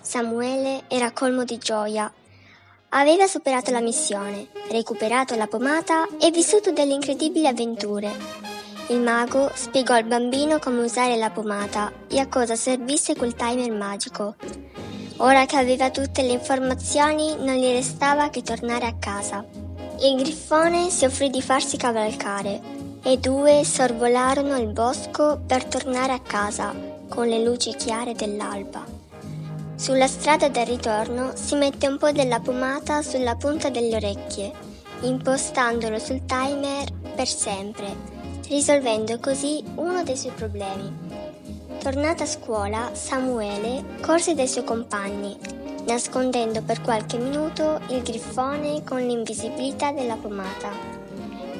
Samuele 0.00 0.82
era 0.88 1.12
colmo 1.12 1.44
di 1.44 1.56
gioia. 1.56 2.12
Aveva 2.90 3.26
superato 3.26 3.70
la 3.70 3.80
missione, 3.80 4.48
recuperato 4.70 5.34
la 5.36 5.46
pomata 5.46 6.06
e 6.20 6.30
vissuto 6.30 6.70
delle 6.70 6.92
incredibili 6.92 7.46
avventure. 7.46 8.12
Il 8.88 9.00
mago 9.00 9.50
spiegò 9.54 9.94
al 9.94 10.04
bambino 10.04 10.58
come 10.58 10.84
usare 10.84 11.16
la 11.16 11.30
pomata 11.30 11.90
e 12.08 12.20
a 12.20 12.28
cosa 12.28 12.54
servisse 12.54 13.16
quel 13.16 13.34
timer 13.34 13.72
magico. 13.72 14.36
Ora 15.18 15.46
che 15.46 15.56
aveva 15.56 15.90
tutte 15.90 16.22
le 16.22 16.32
informazioni 16.32 17.36
non 17.38 17.54
gli 17.54 17.72
restava 17.72 18.28
che 18.28 18.42
tornare 18.42 18.84
a 18.84 18.96
casa. 18.98 19.44
Il 20.00 20.16
grifone 20.16 20.90
si 20.90 21.06
offrì 21.06 21.30
di 21.30 21.40
farsi 21.40 21.78
cavalcare 21.78 22.60
e 23.02 23.12
i 23.12 23.20
due 23.20 23.64
sorvolarono 23.64 24.58
il 24.58 24.66
bosco 24.66 25.40
per 25.46 25.64
tornare 25.64 26.12
a 26.12 26.20
casa 26.20 26.74
con 27.08 27.28
le 27.28 27.42
luci 27.42 27.74
chiare 27.76 28.12
dell'alba. 28.12 28.84
Sulla 29.74 30.06
strada 30.06 30.48
del 30.48 30.66
ritorno 30.66 31.32
si 31.34 31.54
mette 31.54 31.86
un 31.86 31.96
po' 31.96 32.12
della 32.12 32.40
pomata 32.40 33.00
sulla 33.00 33.36
punta 33.36 33.70
delle 33.70 33.96
orecchie, 33.96 34.52
impostandolo 35.00 35.98
sul 35.98 36.26
timer 36.26 36.92
per 37.14 37.26
sempre, 37.26 37.94
risolvendo 38.48 39.18
così 39.18 39.64
uno 39.76 40.02
dei 40.02 40.16
suoi 40.16 40.32
problemi. 40.32 41.05
Tornata 41.82 42.24
a 42.24 42.26
scuola, 42.26 42.90
Samuele 42.94 43.84
corse 44.00 44.34
dai 44.34 44.48
suoi 44.48 44.64
compagni, 44.64 45.36
nascondendo 45.86 46.62
per 46.62 46.80
qualche 46.80 47.16
minuto 47.16 47.80
il 47.88 48.02
grifone 48.02 48.82
con 48.84 48.98
l'invisibilità 48.98 49.92
della 49.92 50.16
pomata. 50.16 50.70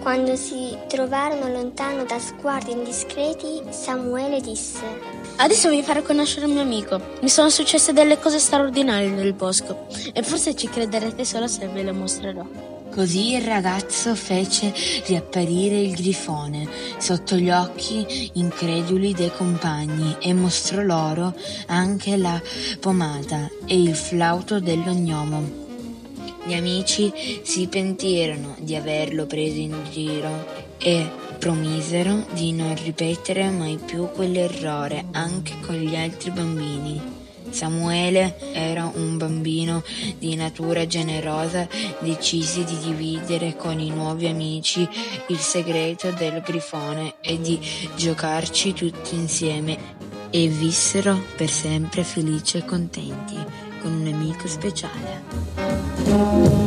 Quando 0.01 0.37
si 0.37 0.77
trovarono 0.89 1.49
lontano 1.49 2.05
da 2.05 2.19
sguardi 2.19 2.73
indiscreti, 2.73 3.63
Samuele 3.71 4.41
disse: 4.41 4.85
Adesso 5.37 5.69
vi 5.69 5.83
farò 5.83 6.03
conoscere 6.03 6.47
il 6.47 6.53
mio 6.53 6.63
amico. 6.63 7.01
Mi 7.21 7.29
sono 7.29 7.49
successe 7.49 7.93
delle 7.93 8.19
cose 8.19 8.39
straordinarie 8.39 9.09
nel 9.09 9.33
bosco 9.33 9.87
e 10.13 10.23
forse 10.23 10.55
ci 10.55 10.69
crederete 10.69 11.25
solo 11.25 11.47
se 11.47 11.67
ve 11.69 11.83
le 11.83 11.93
mostrerò. 11.93 12.76
Così 12.97 13.35
il 13.35 13.43
ragazzo 13.43 14.15
fece 14.15 14.73
riapparire 15.05 15.79
il 15.79 15.95
grifone 15.95 16.67
sotto 16.97 17.37
gli 17.37 17.51
occhi 17.51 18.31
increduli 18.33 19.13
dei 19.13 19.31
compagni 19.31 20.17
e 20.19 20.33
mostrò 20.33 20.81
loro 20.81 21.35
anche 21.67 22.17
la 22.17 22.41
pomata 22.81 23.51
e 23.67 23.79
il 23.79 23.95
flauto 23.95 24.61
dell'ognomo. 24.61 25.47
Gli 26.47 26.55
amici 26.55 27.13
si 27.43 27.67
pentirono 27.67 28.57
di 28.61 28.75
averlo 28.75 29.27
preso 29.27 29.59
in 29.59 29.77
giro 29.91 30.65
e 30.79 31.07
promisero 31.39 32.25
di 32.33 32.55
non 32.55 32.75
ripetere 32.83 33.51
mai 33.51 33.77
più 33.77 34.09
quell'errore 34.09 35.05
anche 35.13 35.61
con 35.61 35.75
gli 35.75 35.95
altri 35.95 36.31
bambini. 36.31 37.26
Samuele 37.51 38.39
era 38.53 38.91
un 38.95 39.17
bambino 39.17 39.83
di 40.19 40.35
natura 40.37 40.87
generosa, 40.87 41.67
decisi 42.01 42.65
di 42.65 42.79
dividere 42.79 43.57
con 43.57 43.81
i 43.81 43.91
nuovi 43.91 44.27
amici 44.27 44.89
il 45.29 45.39
segreto 45.39 46.11
del 46.13 46.43
grifone 46.45 47.15
e 47.21 47.41
di 47.41 47.59
giocarci 47.97 48.73
tutti 48.73 49.15
insieme 49.15 49.95
e 50.31 50.49
vissero 50.49 51.21
per 51.37 51.49
sempre 51.49 52.05
felici 52.05 52.59
e 52.59 52.65
contenti 52.65 53.37
con 53.81 53.93
un 53.93 54.13
amico 54.13 54.47
speciale. 54.47 56.66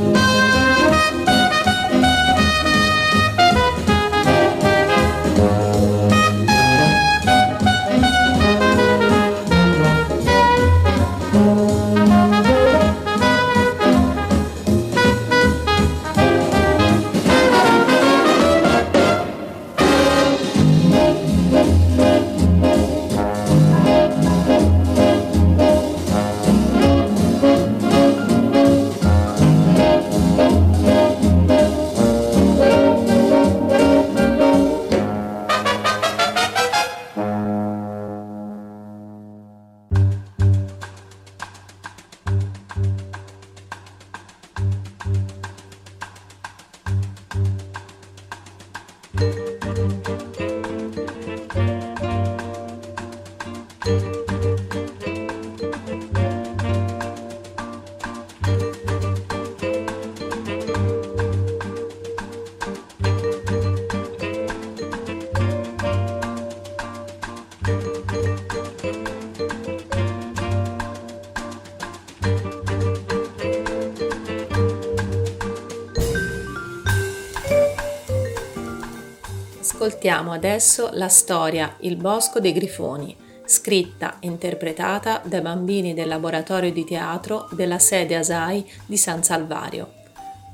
Ascoltiamo 80.00 80.32
adesso 80.32 80.92
la 80.94 81.10
storia 81.10 81.76
Il 81.80 81.98
bosco 81.98 82.40
dei 82.40 82.54
grifoni, 82.54 83.14
scritta 83.44 84.20
e 84.22 84.28
interpretata 84.28 85.22
dai 85.26 85.42
bambini 85.42 85.94
del 85.94 86.08
laboratorio 86.08 86.72
di 86.72 86.86
teatro 86.86 87.50
della 87.52 87.80
sede 87.80 88.16
ASAI 88.16 88.66
di 88.86 88.96
San 88.96 89.24
Salvario. 89.24 89.92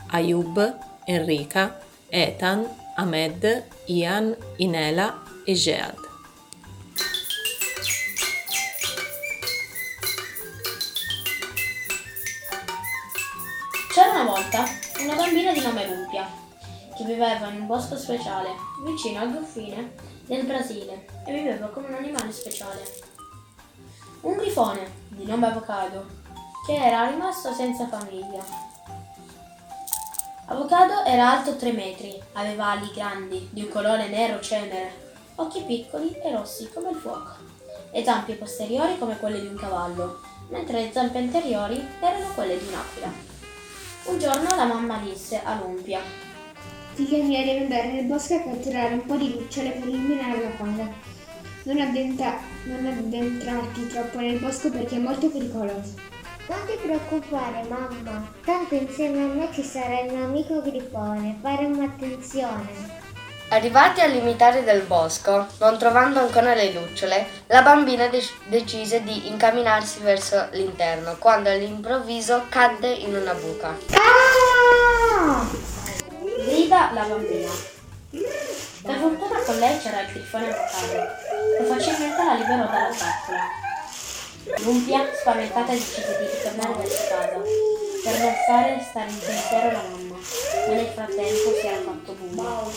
Ayub, 0.08 0.77
Enrica, 1.05 1.79
Ethan, 2.08 2.67
Ahmed, 2.95 3.65
Ian, 3.86 4.36
Inela 4.55 5.21
e 5.45 5.53
Jehad. 5.53 5.99
C'era 13.93 14.10
una 14.10 14.23
volta 14.23 14.65
una 15.03 15.13
bambina 15.13 15.53
di 15.53 15.62
nome 15.62 15.86
Lumpia 15.88 16.43
che 16.95 17.03
viveva 17.03 17.47
in 17.47 17.62
un 17.62 17.67
bosco 17.67 17.97
speciale 17.97 18.49
vicino 18.84 19.19
al 19.19 19.34
confine 19.34 19.93
del 20.25 20.45
Brasile 20.45 21.05
e 21.25 21.34
viveva 21.34 21.67
come 21.67 21.88
un 21.88 21.95
animale 21.95 22.31
speciale. 22.31 22.84
Un 24.21 24.38
grifone 24.38 24.91
di 25.10 25.25
nome 25.25 25.47
Avocado 25.47 26.05
che 26.65 26.73
era 26.75 27.08
rimasto 27.08 27.53
senza 27.53 27.88
famiglia. 27.88 28.43
Avocado 30.47 31.03
era 31.03 31.31
alto 31.31 31.55
3 31.55 31.71
metri, 31.71 32.21
aveva 32.34 32.71
ali 32.71 32.91
grandi, 32.93 33.49
di 33.51 33.62
un 33.63 33.69
colore 33.69 34.08
nero 34.08 34.39
cenere, 34.39 35.13
occhi 35.36 35.62
piccoli 35.62 36.15
e 36.21 36.31
rossi 36.31 36.71
come 36.71 36.91
il 36.91 36.97
fuoco, 36.97 37.34
e 37.91 38.03
zampe 38.03 38.34
posteriori 38.34 38.97
come 38.97 39.17
quelle 39.17 39.41
di 39.41 39.47
un 39.47 39.55
cavallo, 39.55 40.21
mentre 40.49 40.81
le 40.81 40.91
zampe 40.91 41.17
anteriori 41.17 41.84
erano 41.99 42.34
quelle 42.34 42.58
di 42.58 42.67
un'aquila. 42.67 43.12
Un 44.05 44.19
giorno 44.19 44.55
la 44.55 44.65
mamma 44.65 44.97
disse 44.97 45.41
a 45.43 45.55
Lumpia: 45.55 45.99
Figlia 46.95 47.23
mia, 47.25 47.43
devi 47.43 47.63
andare 47.63 47.91
nel 47.91 48.05
bosco 48.05 48.36
a 48.36 48.39
catturare 48.39 48.93
un 48.93 49.05
po' 49.05 49.17
di 49.17 49.34
lucciole 49.34 49.71
per 49.71 49.86
illuminare 49.86 50.41
la 50.41 50.55
casa. 50.55 50.89
Non, 51.63 51.81
addenta- 51.81 52.39
non 52.63 52.86
addentrarti 52.86 53.88
troppo 53.88 54.19
nel 54.19 54.38
bosco 54.39 54.69
perché 54.69 54.95
è 54.95 54.99
molto 54.99 55.29
pericoloso. 55.29 55.93
Non 56.47 56.60
ti 56.65 56.77
preoccupare 56.81 57.67
mamma, 57.67 58.31
tanto 58.45 58.75
insieme 58.75 59.23
a 59.23 59.27
me 59.27 59.49
ci 59.51 59.62
sarà 59.62 60.01
il 60.01 60.13
mio 60.13 60.23
amico 60.23 60.62
grifone, 60.62 61.38
faremo 61.41 61.84
attenzione. 61.84 63.03
Arrivati 63.49 63.99
al 63.99 64.12
limitare 64.12 64.63
del 64.63 64.84
bosco, 64.84 65.47
non 65.60 65.77
trovando 65.77 66.21
ancora 66.21 66.55
le 66.55 66.71
lucciole, 66.71 67.25
la 67.47 67.62
bambina 67.62 68.08
de- 68.08 68.23
decise 68.47 69.03
di 69.03 69.27
incamminarsi 69.27 69.99
verso 69.99 70.47
l'interno, 70.51 71.17
quando 71.19 71.49
all'improvviso 71.49 72.45
cadde 72.47 72.91
in 72.93 73.15
una 73.15 73.34
buca. 73.34 73.75
Ah! 73.91 75.74
Grida 76.65 76.89
la 76.93 77.04
bambina. 77.04 77.51
Per 78.10 78.95
fortuna 78.97 79.39
con 79.45 79.60
lei 79.60 79.78
c'era 79.78 80.01
il 80.01 80.08
grifone 80.08 80.51
avocado, 80.51 81.13
che 81.58 81.63
facilmente 81.63 82.23
la 82.23 82.34
liberò 82.34 82.65
dalla 82.65 82.89
trappola. 82.89 84.63
Lumpia, 84.63 85.06
spaventata, 85.13 85.71
decise 85.71 86.17
di 86.17 86.25
ritornare 86.25 86.73
verso 86.73 87.04
casa 87.08 87.38
per 88.04 88.34
fare 88.47 88.86
stare 88.89 89.10
in 89.12 89.19
pensiero 89.19 89.71
la 89.73 89.84
mamma, 89.91 90.15
ma 90.67 90.73
nel 90.73 90.88
frattempo 90.88 91.54
si 91.60 91.67
era 91.67 91.82
fatto 91.84 92.13
buio. 92.13 92.71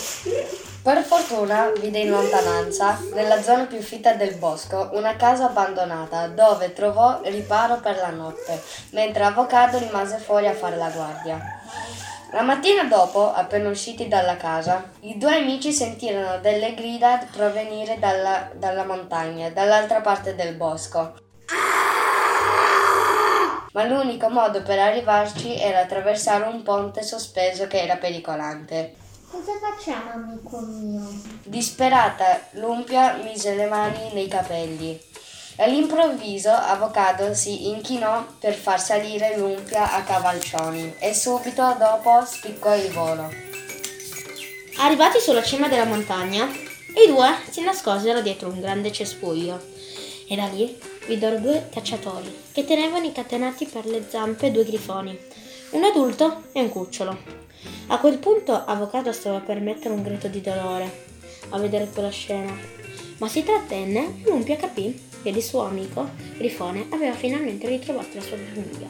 Per 0.82 1.02
fortuna 1.04 1.72
vide 1.80 1.98
in 2.00 2.10
lontananza, 2.10 3.00
nella 3.14 3.40
zona 3.42 3.64
più 3.64 3.80
fitta 3.80 4.12
del 4.12 4.34
bosco, 4.34 4.90
una 4.92 5.16
casa 5.16 5.46
abbandonata 5.46 6.26
dove 6.26 6.74
trovò 6.74 7.20
riparo 7.24 7.76
per 7.76 7.96
la 7.96 8.10
notte, 8.10 8.62
mentre 8.90 9.24
Avocado 9.24 9.78
rimase 9.78 10.18
fuori 10.18 10.46
a 10.46 10.54
fare 10.54 10.76
la 10.76 10.90
guardia. 10.90 11.57
La 12.32 12.42
mattina 12.42 12.84
dopo, 12.84 13.32
appena 13.32 13.70
usciti 13.70 14.06
dalla 14.06 14.36
casa, 14.36 14.90
i 15.00 15.16
due 15.16 15.38
amici 15.38 15.72
sentirono 15.72 16.38
delle 16.40 16.74
grida 16.74 17.26
provenire 17.32 17.98
dalla, 17.98 18.50
dalla 18.54 18.84
montagna, 18.84 19.48
dall'altra 19.48 20.02
parte 20.02 20.34
del 20.34 20.54
bosco. 20.54 21.14
Ma 23.72 23.84
l'unico 23.84 24.28
modo 24.28 24.62
per 24.62 24.78
arrivarci 24.78 25.58
era 25.58 25.80
attraversare 25.80 26.44
un 26.44 26.62
ponte 26.62 27.02
sospeso 27.02 27.66
che 27.66 27.80
era 27.80 27.96
pericolante. 27.96 28.94
Cosa 29.30 29.52
facciamo 29.58 30.10
amico 30.12 30.58
mio? 30.60 31.08
Disperata, 31.44 32.40
Lumpia 32.52 33.14
mise 33.22 33.54
le 33.54 33.66
mani 33.68 34.12
nei 34.12 34.28
capelli. 34.28 35.00
All'improvviso 35.60 36.50
Avocado 36.50 37.34
si 37.34 37.66
inchinò 37.66 38.24
per 38.38 38.54
far 38.54 38.80
salire 38.80 39.36
Lumpia 39.36 39.92
a 39.92 40.02
cavalcioni 40.02 40.94
e 41.00 41.12
subito 41.12 41.74
dopo 41.76 42.24
spiccò 42.24 42.76
il 42.76 42.92
volo. 42.92 43.28
Arrivati 44.76 45.18
sulla 45.18 45.42
cima 45.42 45.66
della 45.66 45.84
montagna, 45.84 46.44
i 46.44 47.08
due 47.08 47.34
si 47.50 47.62
nascosero 47.62 48.20
dietro 48.20 48.50
un 48.50 48.60
grande 48.60 48.92
cespuglio 48.92 49.60
e 50.28 50.36
da 50.36 50.46
lì 50.46 50.78
videro 51.08 51.40
due 51.40 51.68
cacciatori 51.72 52.44
che 52.52 52.64
tenevano 52.64 53.06
incatenati 53.06 53.66
per 53.66 53.84
le 53.84 54.06
zampe 54.08 54.52
due 54.52 54.64
grifoni, 54.64 55.18
un 55.70 55.82
adulto 55.82 56.44
e 56.52 56.60
un 56.60 56.68
cucciolo. 56.68 57.18
A 57.88 57.98
quel 57.98 58.18
punto 58.18 58.52
Avocado 58.64 59.10
stava 59.10 59.40
per 59.40 59.60
mettere 59.60 59.92
un 59.92 60.04
grido 60.04 60.28
di 60.28 60.40
dolore 60.40 61.06
a 61.48 61.58
vedere 61.58 61.90
quella 61.92 62.10
scena, 62.10 62.56
ma 63.18 63.26
si 63.26 63.42
trattenne 63.42 64.22
e 64.24 64.28
Lumpia 64.28 64.56
capì 64.56 65.06
che 65.30 65.38
il 65.38 65.42
suo 65.42 65.64
amico 65.64 66.08
Grifone 66.36 66.86
aveva 66.90 67.14
finalmente 67.14 67.68
ritrovato 67.68 68.08
la 68.14 68.20
sua 68.22 68.36
famiglia. 68.36 68.88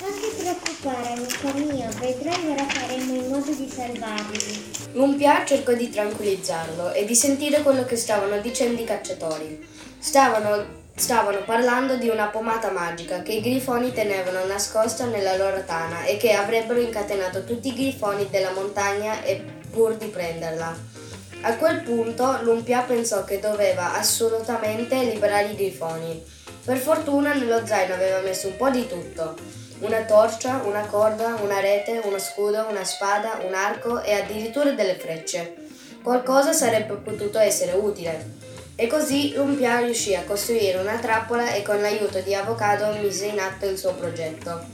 Non 0.00 0.12
ti 0.20 0.28
preoccupare 0.36 1.12
amico 1.12 1.72
mio, 1.72 1.88
vedrai 1.98 2.50
ora 2.50 2.64
faremo 2.64 3.14
in 3.14 3.28
modo 3.28 3.52
di 3.52 3.68
salvarli. 3.68 4.72
Lumpia 4.92 5.44
cercò 5.44 5.72
di 5.72 5.88
tranquillizzarlo 5.88 6.92
e 6.92 7.04
di 7.04 7.14
sentire 7.14 7.62
quello 7.62 7.84
che 7.84 7.96
stavano 7.96 8.38
dicendo 8.40 8.80
i 8.82 8.84
cacciatori. 8.84 9.66
Stavano, 9.98 10.84
stavano 10.94 11.42
parlando 11.44 11.96
di 11.96 12.08
una 12.08 12.26
pomata 12.26 12.70
magica 12.70 13.22
che 13.22 13.32
i 13.32 13.40
grifoni 13.40 13.92
tenevano 13.92 14.44
nascosta 14.44 15.06
nella 15.06 15.36
loro 15.36 15.64
tana 15.64 16.04
e 16.04 16.18
che 16.18 16.32
avrebbero 16.32 16.80
incatenato 16.80 17.44
tutti 17.44 17.68
i 17.68 17.74
grifoni 17.74 18.28
della 18.30 18.52
montagna 18.52 19.22
e 19.22 19.42
pur 19.70 19.96
di 19.96 20.06
prenderla. 20.06 20.95
A 21.42 21.56
quel 21.56 21.82
punto 21.82 22.38
Lumpia 22.42 22.80
pensò 22.80 23.24
che 23.24 23.38
doveva 23.38 23.94
assolutamente 23.94 24.96
liberare 24.96 25.50
i 25.50 25.54
grifoni. 25.54 26.24
Per 26.64 26.76
fortuna 26.76 27.34
nello 27.34 27.64
zaino 27.64 27.94
aveva 27.94 28.20
messo 28.20 28.48
un 28.48 28.56
po' 28.56 28.70
di 28.70 28.88
tutto. 28.88 29.36
Una 29.80 30.02
torcia, 30.02 30.62
una 30.64 30.86
corda, 30.86 31.36
una 31.42 31.60
rete, 31.60 32.00
uno 32.02 32.18
scudo, 32.18 32.66
una 32.68 32.84
spada, 32.84 33.40
un 33.46 33.54
arco 33.54 34.02
e 34.02 34.12
addirittura 34.12 34.70
delle 34.72 34.96
frecce. 34.96 35.54
Qualcosa 36.02 36.52
sarebbe 36.52 36.94
potuto 36.94 37.38
essere 37.38 37.72
utile. 37.72 38.44
E 38.74 38.86
così 38.88 39.34
Lumpia 39.34 39.78
riuscì 39.78 40.14
a 40.14 40.24
costruire 40.24 40.78
una 40.78 40.98
trappola 40.98 41.52
e 41.52 41.62
con 41.62 41.80
l'aiuto 41.80 42.20
di 42.20 42.34
Avocado 42.34 42.92
mise 43.00 43.26
in 43.26 43.38
atto 43.38 43.66
il 43.66 43.78
suo 43.78 43.94
progetto. 43.94 44.64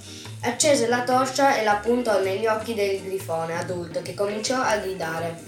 Accese 0.42 0.88
la 0.88 1.03
torcia 1.03 1.57
e 1.59 1.64
la 1.64 1.77
puntò 1.77 2.20
negli 2.20 2.46
occhi 2.46 2.75
del 2.75 3.03
grifone 3.03 3.57
adulto 3.57 4.03
che 4.03 4.14
cominciò 4.14 4.61
a 4.61 4.77
gridare, 4.79 5.40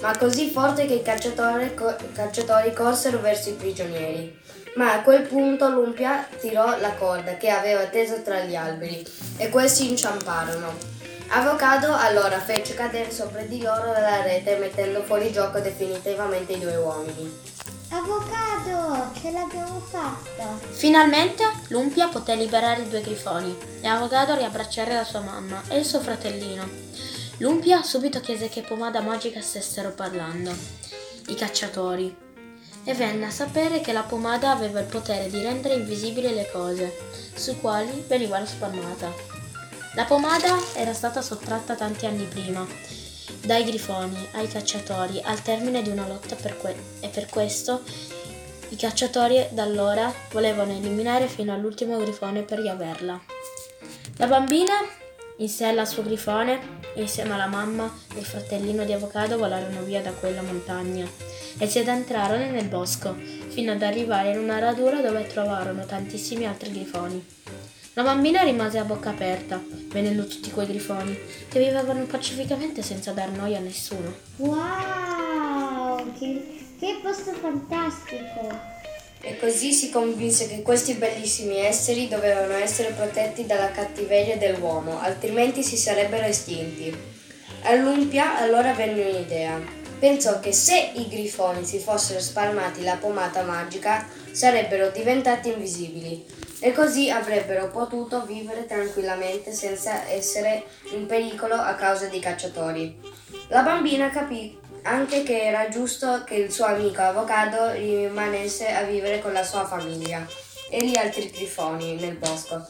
ma 0.00 0.16
così 0.16 0.50
forte 0.50 0.86
che 0.86 0.94
i 0.94 1.02
cacciatori, 1.02 1.74
co- 1.74 1.96
cacciatori 2.12 2.72
corsero 2.72 3.18
verso 3.18 3.50
i 3.50 3.54
prigionieri. 3.54 4.38
Ma 4.76 4.94
a 4.94 5.02
quel 5.02 5.22
punto 5.22 5.68
Lumpia 5.68 6.26
tirò 6.38 6.78
la 6.78 6.94
corda 6.94 7.36
che 7.36 7.50
aveva 7.50 7.84
teso 7.86 8.22
tra 8.22 8.40
gli 8.40 8.54
alberi 8.54 9.04
e 9.36 9.48
questi 9.48 9.88
inciamparono. 9.88 10.72
Avocado 11.32 11.94
allora 11.94 12.40
fece 12.40 12.74
cadere 12.74 13.10
sopra 13.10 13.42
di 13.42 13.62
loro 13.62 13.92
la 13.92 14.22
rete 14.22 14.56
mettendo 14.56 15.02
fuori 15.02 15.30
gioco 15.32 15.60
definitivamente 15.60 16.52
i 16.52 16.58
due 16.58 16.76
uomini. 16.76 17.48
Avocado, 17.92 19.10
ce 19.20 19.32
l'abbiamo 19.32 19.80
fatta! 19.80 20.58
Finalmente 20.70 21.44
Lumpia 21.68 22.06
poté 22.06 22.36
liberare 22.36 22.82
i 22.82 22.88
due 22.88 23.00
grifoni 23.00 23.56
e 23.80 23.86
Avocado 23.88 24.34
riabbracciare 24.34 24.94
la 24.94 25.04
sua 25.04 25.20
mamma 25.20 25.60
e 25.68 25.78
il 25.78 25.84
suo 25.84 26.00
fratellino. 26.00 26.68
Lumpia 27.40 27.82
subito 27.82 28.20
chiese 28.20 28.50
che 28.50 28.60
pomada 28.60 29.00
magica 29.00 29.40
stessero 29.40 29.92
parlando. 29.92 30.54
I 31.28 31.34
cacciatori. 31.34 32.14
E 32.84 32.92
venne 32.92 33.24
a 33.24 33.30
sapere 33.30 33.80
che 33.80 33.92
la 33.92 34.02
pomada 34.02 34.50
aveva 34.50 34.80
il 34.80 34.86
potere 34.86 35.30
di 35.30 35.40
rendere 35.40 35.74
invisibili 35.74 36.34
le 36.34 36.50
cose, 36.52 36.94
su 37.34 37.58
quali 37.58 38.04
veniva 38.06 38.44
spalmata. 38.44 39.10
La 39.94 40.04
pomada 40.04 40.54
era 40.74 40.92
stata 40.92 41.22
sottratta 41.22 41.74
tanti 41.74 42.04
anni 42.04 42.24
prima 42.24 42.66
dai 43.42 43.64
grifoni 43.64 44.28
ai 44.32 44.46
cacciatori 44.46 45.22
al 45.24 45.40
termine 45.40 45.80
di 45.80 45.88
una 45.88 46.06
lotta 46.06 46.34
per 46.34 46.58
que- 46.58 46.76
e 47.00 47.08
per 47.08 47.26
questo 47.26 47.82
i 48.68 48.76
cacciatori 48.76 49.46
da 49.52 49.62
allora 49.62 50.12
volevano 50.30 50.72
eliminare 50.72 51.26
fino 51.26 51.54
all'ultimo 51.54 51.96
grifone 51.96 52.42
per 52.42 52.58
riaverla. 52.58 53.20
La 54.18 54.26
bambina, 54.26 54.74
insieme 55.38 55.80
al 55.80 55.88
suo 55.88 56.02
grifone, 56.02 56.79
insieme 56.94 57.34
alla 57.34 57.46
mamma 57.46 57.92
e 58.14 58.18
il 58.18 58.24
fratellino 58.24 58.84
di 58.84 58.92
avocado 58.92 59.38
volarono 59.38 59.82
via 59.82 60.00
da 60.00 60.12
quella 60.12 60.42
montagna 60.42 61.08
e 61.58 61.66
si 61.66 61.78
addentrarono 61.78 62.50
nel 62.50 62.68
bosco 62.68 63.14
fino 63.48 63.72
ad 63.72 63.82
arrivare 63.82 64.32
in 64.32 64.38
una 64.38 64.58
radura 64.58 65.00
dove 65.00 65.26
trovarono 65.26 65.84
tantissimi 65.84 66.46
altri 66.46 66.72
grifoni. 66.72 67.24
La 67.94 68.04
bambina 68.04 68.42
rimase 68.42 68.78
a 68.78 68.84
bocca 68.84 69.10
aperta, 69.10 69.60
vedendo 69.88 70.26
tutti 70.26 70.50
quei 70.50 70.66
grifoni, 70.66 71.18
che 71.48 71.58
vivevano 71.58 72.04
pacificamente 72.04 72.82
senza 72.82 73.12
dar 73.12 73.30
noia 73.30 73.58
a 73.58 73.62
nessuno. 73.62 74.14
Wow, 74.36 76.12
che, 76.16 76.76
che 76.78 77.00
posto 77.02 77.32
fantastico! 77.32 78.79
E 79.22 79.36
così 79.38 79.72
si 79.72 79.90
convinse 79.90 80.48
che 80.48 80.62
questi 80.62 80.94
bellissimi 80.94 81.58
esseri 81.58 82.08
dovevano 82.08 82.54
essere 82.54 82.92
protetti 82.92 83.44
dalla 83.44 83.70
cattiveria 83.70 84.38
dell'uomo, 84.38 84.98
altrimenti 84.98 85.62
si 85.62 85.76
sarebbero 85.76 86.24
estinti. 86.24 86.96
A 87.62 87.74
Lumpia 87.74 88.38
allora 88.38 88.72
venne 88.72 89.10
un'idea. 89.10 89.60
Pensò 89.98 90.40
che 90.40 90.52
se 90.52 90.92
i 90.94 91.08
grifoni 91.08 91.66
si 91.66 91.78
fossero 91.78 92.20
spalmati 92.20 92.82
la 92.82 92.96
pomata 92.96 93.42
magica 93.42 94.08
sarebbero 94.32 94.88
diventati 94.88 95.50
invisibili 95.50 96.24
e 96.58 96.72
così 96.72 97.10
avrebbero 97.10 97.68
potuto 97.68 98.24
vivere 98.24 98.64
tranquillamente 98.64 99.52
senza 99.52 100.08
essere 100.08 100.64
in 100.94 101.04
pericolo 101.04 101.54
a 101.54 101.74
causa 101.74 102.06
dei 102.06 102.20
cacciatori. 102.20 102.98
La 103.48 103.62
bambina 103.62 104.08
capì 104.08 104.58
anche 104.82 105.22
che 105.22 105.42
era 105.42 105.68
giusto 105.68 106.24
che 106.24 106.34
il 106.34 106.52
suo 106.52 106.64
amico 106.64 107.00
avvocato 107.00 107.72
rimanesse 107.72 108.68
a 108.68 108.82
vivere 108.82 109.20
con 109.20 109.32
la 109.32 109.44
sua 109.44 109.66
famiglia 109.66 110.26
e 110.70 110.86
gli 110.86 110.96
altri 110.96 111.30
grifoni 111.30 111.96
nel 111.96 112.16
bosco 112.16 112.66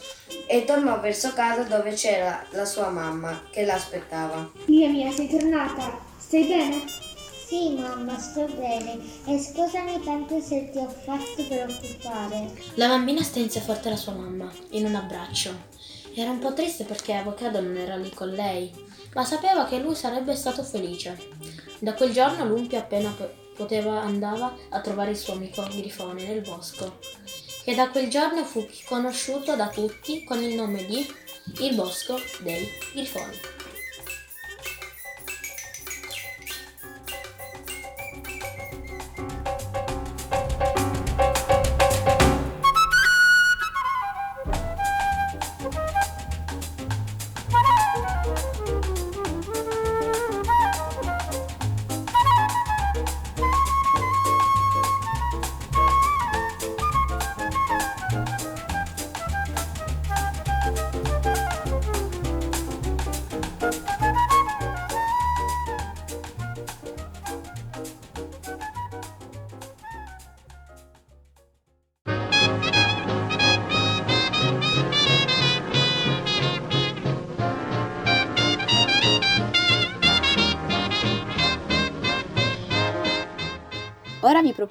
e 0.46 0.64
tornò 0.64 0.98
verso 1.00 1.32
casa 1.32 1.62
dove 1.62 1.92
c'era 1.92 2.44
la 2.50 2.64
sua 2.64 2.88
mamma 2.88 3.42
che 3.50 3.64
l'aspettava. 3.64 4.50
Figlia 4.64 4.88
mia, 4.88 5.12
sei 5.12 5.28
tornata? 5.28 5.98
Stai 6.18 6.44
bene? 6.44 6.82
Sì, 7.46 7.70
mamma, 7.70 8.18
sto 8.18 8.46
bene 8.46 8.98
e 9.26 9.38
scusami 9.38 10.00
tanto 10.04 10.40
se 10.40 10.70
ti 10.70 10.78
ho 10.78 10.88
fatto 10.88 11.44
preoccupare. 11.48 12.50
La 12.74 12.86
bambina 12.86 13.22
strinse 13.22 13.60
forte 13.60 13.90
la 13.90 13.96
sua 13.96 14.12
mamma 14.12 14.50
in 14.70 14.84
un 14.84 14.94
abbraccio. 14.94 15.68
Era 16.14 16.30
un 16.30 16.38
po' 16.38 16.52
triste 16.52 16.84
perché 16.84 17.14
Avocado 17.14 17.60
non 17.60 17.76
era 17.76 17.96
lì 17.96 18.12
con 18.14 18.28
lei, 18.28 18.72
ma 19.14 19.24
sapeva 19.24 19.64
che 19.66 19.78
lui 19.78 19.94
sarebbe 19.94 20.34
stato 20.34 20.62
felice. 20.62 21.18
Da 21.78 21.94
quel 21.94 22.12
giorno 22.12 22.46
Lumpia 22.46 22.80
appena 22.80 23.14
poteva 23.56 24.00
andava 24.00 24.56
a 24.70 24.80
trovare 24.80 25.10
il 25.10 25.16
suo 25.16 25.34
amico 25.34 25.62
Grifone 25.62 26.26
nel 26.26 26.40
bosco, 26.40 26.98
che 27.64 27.74
da 27.74 27.88
quel 27.90 28.08
giorno 28.08 28.44
fu 28.44 28.66
conosciuto 28.86 29.56
da 29.56 29.68
tutti 29.68 30.24
con 30.24 30.42
il 30.42 30.54
nome 30.54 30.84
di 30.86 31.06
il 31.60 31.74
bosco 31.74 32.18
dei 32.40 32.68
Grifoni. 32.92 33.59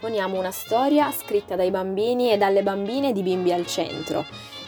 Proponiamo 0.10 0.40
una 0.40 0.50
storia 0.50 1.12
scritta 1.12 1.56
dai 1.56 1.70
bambini 1.70 2.32
e 2.32 2.38
dalle 2.38 2.64
bambine 2.64 3.12
di 3.12 3.22
Bimbi 3.22 3.54
al 3.54 3.68
Centro, 3.68 4.26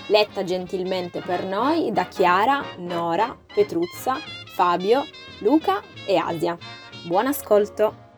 letta 0.09 0.43
gentilmente 0.43 1.19
per 1.19 1.45
noi 1.45 1.91
da 1.91 2.05
Chiara, 2.05 2.63
Nora, 2.77 3.35
Petruzza, 3.51 4.19
Fabio, 4.53 5.03
Luca 5.39 5.81
e 6.05 6.15
Asia. 6.15 6.55
Buon 7.07 7.25
ascolto! 7.25 8.09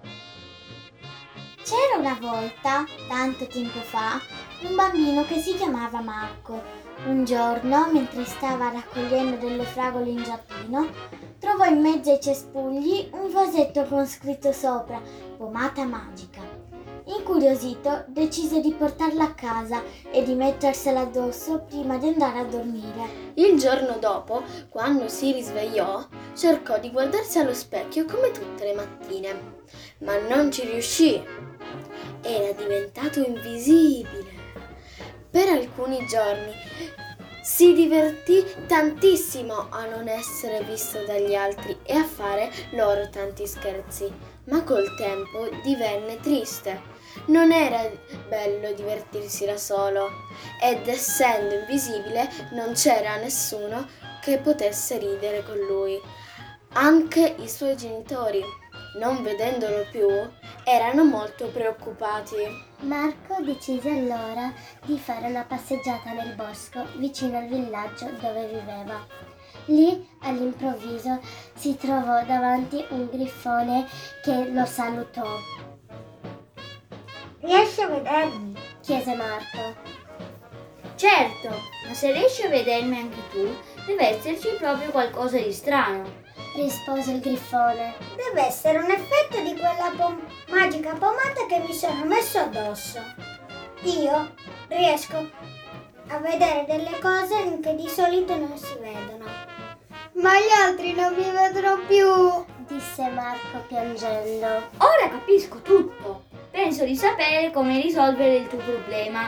C'era 1.63 1.97
una 1.97 2.17
volta, 2.19 2.83
tanto 3.07 3.47
tempo 3.47 3.79
fa, 3.79 4.19
un 4.67 4.75
bambino 4.75 5.23
che 5.23 5.39
si 5.39 5.55
chiamava 5.55 6.01
Marco. 6.01 6.61
Un 7.05 7.23
giorno, 7.23 7.87
mentre 7.89 8.25
stava 8.25 8.69
raccogliendo 8.69 9.37
delle 9.37 9.63
fragole 9.63 10.09
in 10.09 10.23
giardino, 10.23 10.89
trovò 11.39 11.63
in 11.67 11.79
mezzo 11.79 12.11
ai 12.11 12.19
cespugli 12.19 13.07
un 13.13 13.31
vasetto 13.31 13.85
con 13.85 14.05
scritto 14.05 14.51
sopra 14.51 15.01
pomata 15.37 15.85
magica. 15.85 16.52
Incuriosito, 17.05 18.05
decise 18.07 18.61
di 18.61 18.71
portarla 18.71 19.25
a 19.25 19.33
casa 19.33 19.83
e 20.09 20.23
di 20.23 20.35
mettersela 20.35 21.01
addosso 21.01 21.65
prima 21.67 21.97
di 21.97 22.07
andare 22.07 22.39
a 22.39 22.45
dormire. 22.45 23.31
Il 23.33 23.59
giorno 23.59 23.97
dopo, 23.99 24.43
quando 24.69 25.09
si 25.09 25.33
risvegliò, 25.33 26.05
cercò 26.33 26.79
di 26.79 26.91
guardarsi 26.91 27.39
allo 27.39 27.53
specchio 27.53 28.05
come 28.05 28.31
tutte 28.31 28.63
le 28.63 28.73
mattine, 28.73 29.35
ma 29.99 30.17
non 30.19 30.49
ci 30.49 30.65
riuscì. 30.65 31.21
Era 32.21 32.53
diventato 32.53 33.19
invisibile. 33.19 34.41
Per 35.29 35.49
alcuni 35.49 36.05
giorni 36.07 36.53
si 37.43 37.73
divertì 37.73 38.45
tantissimo 38.65 39.67
a 39.69 39.85
non 39.87 40.07
essere 40.07 40.63
visto 40.63 41.03
dagli 41.03 41.35
altri 41.35 41.77
e 41.83 41.95
a 41.95 42.05
fare 42.05 42.49
loro 42.71 43.09
tanti 43.09 43.45
scherzi, 43.45 44.09
ma 44.45 44.63
col 44.63 44.95
tempo 44.95 45.49
divenne 45.61 46.21
triste. 46.21 46.92
Non 47.25 47.51
era 47.51 47.89
bello 48.27 48.73
divertirsi 48.73 49.45
da 49.45 49.57
solo 49.57 50.09
ed 50.61 50.87
essendo 50.87 51.55
invisibile 51.55 52.29
non 52.51 52.73
c'era 52.73 53.15
nessuno 53.17 53.87
che 54.21 54.37
potesse 54.39 54.97
ridere 54.97 55.43
con 55.43 55.57
lui. 55.57 55.99
Anche 56.75 57.35
i 57.37 57.47
suoi 57.47 57.77
genitori, 57.77 58.41
non 58.99 59.21
vedendolo 59.21 59.85
più, 59.91 60.07
erano 60.63 61.03
molto 61.03 61.47
preoccupati. 61.47 62.35
Marco 62.79 63.37
decise 63.41 63.89
allora 63.89 64.51
di 64.85 64.97
fare 64.97 65.27
una 65.27 65.43
passeggiata 65.43 66.13
nel 66.13 66.35
bosco 66.35 66.85
vicino 66.97 67.37
al 67.37 67.47
villaggio 67.47 68.09
dove 68.19 68.47
viveva. 68.47 69.05
Lì 69.65 70.07
all'improvviso 70.21 71.19
si 71.53 71.75
trovò 71.77 72.23
davanti 72.25 72.83
un 72.89 73.07
grifone 73.09 73.87
che 74.23 74.49
lo 74.49 74.65
salutò. 74.65 75.72
Riesci 77.43 77.81
a 77.81 77.87
vedermi? 77.87 78.57
chiese 78.79 79.15
Marco. 79.15 79.75
Certo, 80.95 81.49
ma 81.85 81.93
se 81.93 82.13
riesci 82.13 82.43
a 82.43 82.47
vedermi 82.47 82.97
anche 82.97 83.19
tu, 83.31 83.53
deve 83.85 84.15
esserci 84.15 84.47
proprio 84.57 84.89
qualcosa 84.91 85.37
di 85.37 85.51
strano. 85.51 86.21
rispose 86.55 87.11
il 87.11 87.19
grifone. 87.19 87.95
Deve 88.15 88.45
essere 88.45 88.77
un 88.77 88.89
effetto 88.89 89.41
di 89.41 89.51
quella 89.55 89.91
pom- 89.97 90.25
magica 90.47 90.93
pomata 90.93 91.45
che 91.49 91.59
mi 91.59 91.73
sono 91.73 92.05
messo 92.05 92.39
addosso. 92.39 93.01
Io 93.81 94.33
riesco 94.69 95.29
a 96.07 96.17
vedere 96.19 96.63
delle 96.65 96.97
cose 96.99 97.59
che 97.61 97.75
di 97.75 97.89
solito 97.89 98.37
non 98.37 98.57
si 98.57 98.75
vedono. 98.79 99.25
Ma 100.13 100.39
gli 100.39 100.51
altri 100.65 100.93
non 100.93 101.13
mi 101.13 101.29
vedono 101.29 101.81
più, 101.87 102.45
disse 102.73 103.09
Marco 103.09 103.57
piangendo. 103.67 104.45
Ora 104.77 105.09
capisco 105.09 105.61
tutto. 105.61 106.31
Penso 106.53 106.85
di 106.85 106.95
sapere 106.95 107.49
come 107.49 107.81
risolvere 107.81 108.35
il 108.35 108.47
tuo 108.47 108.59
problema. 108.59 109.21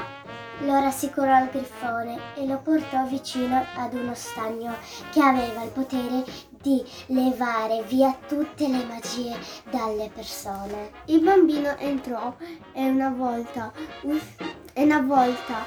Lo 0.59 0.79
rassicurò 0.79 1.41
il 1.41 1.49
grifone 1.49 2.19
e 2.35 2.45
lo 2.45 2.59
portò 2.59 3.03
vicino 3.07 3.65
ad 3.77 3.95
uno 3.95 4.13
stagno 4.13 4.75
che 5.11 5.21
aveva 5.23 5.63
il 5.63 5.71
potere 5.71 6.23
di 6.61 6.83
levare 7.07 7.81
via 7.87 8.15
tutte 8.27 8.67
le 8.67 8.85
magie 8.85 9.35
dalle 9.71 10.11
persone. 10.13 10.91
Il 11.05 11.21
bambino 11.21 11.75
entrò 11.79 12.31
e 12.73 12.87
una 12.87 13.09
volta, 13.09 13.73
us- 14.03 14.35
e 14.73 14.83
una 14.83 15.01
volta 15.01 15.65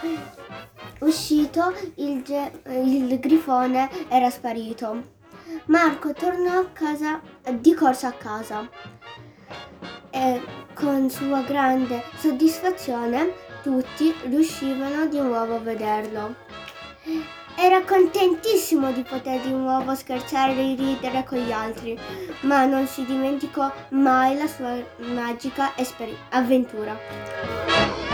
uscito 1.00 1.74
il, 1.96 2.22
ge- 2.22 2.62
il 2.68 3.18
grifone 3.18 3.90
era 4.08 4.30
sparito. 4.30 5.16
Marco 5.66 6.12
tornò 6.12 6.60
a 6.60 6.68
casa 6.72 7.20
di 7.50 7.74
corsa 7.74 8.08
a 8.08 8.12
casa 8.12 8.68
e 10.18 10.42
con 10.74 11.08
sua 11.08 11.42
grande 11.42 12.02
soddisfazione 12.16 13.32
tutti 13.62 14.12
riuscivano 14.24 15.06
di 15.06 15.20
nuovo 15.20 15.56
a 15.56 15.60
vederlo. 15.60 16.34
Era 17.56 17.82
contentissimo 17.82 18.92
di 18.92 19.02
poter 19.02 19.40
di 19.40 19.50
nuovo 19.50 19.94
scherzare 19.94 20.52
e 20.52 20.74
ridere 20.76 21.24
con 21.24 21.38
gli 21.38 21.50
altri, 21.50 21.98
ma 22.42 22.64
non 22.66 22.86
si 22.86 23.04
dimenticò 23.04 23.72
mai 23.90 24.36
la 24.36 24.46
sua 24.46 24.76
magica 24.98 25.72
esper- 25.76 26.14
avventura. 26.30 28.07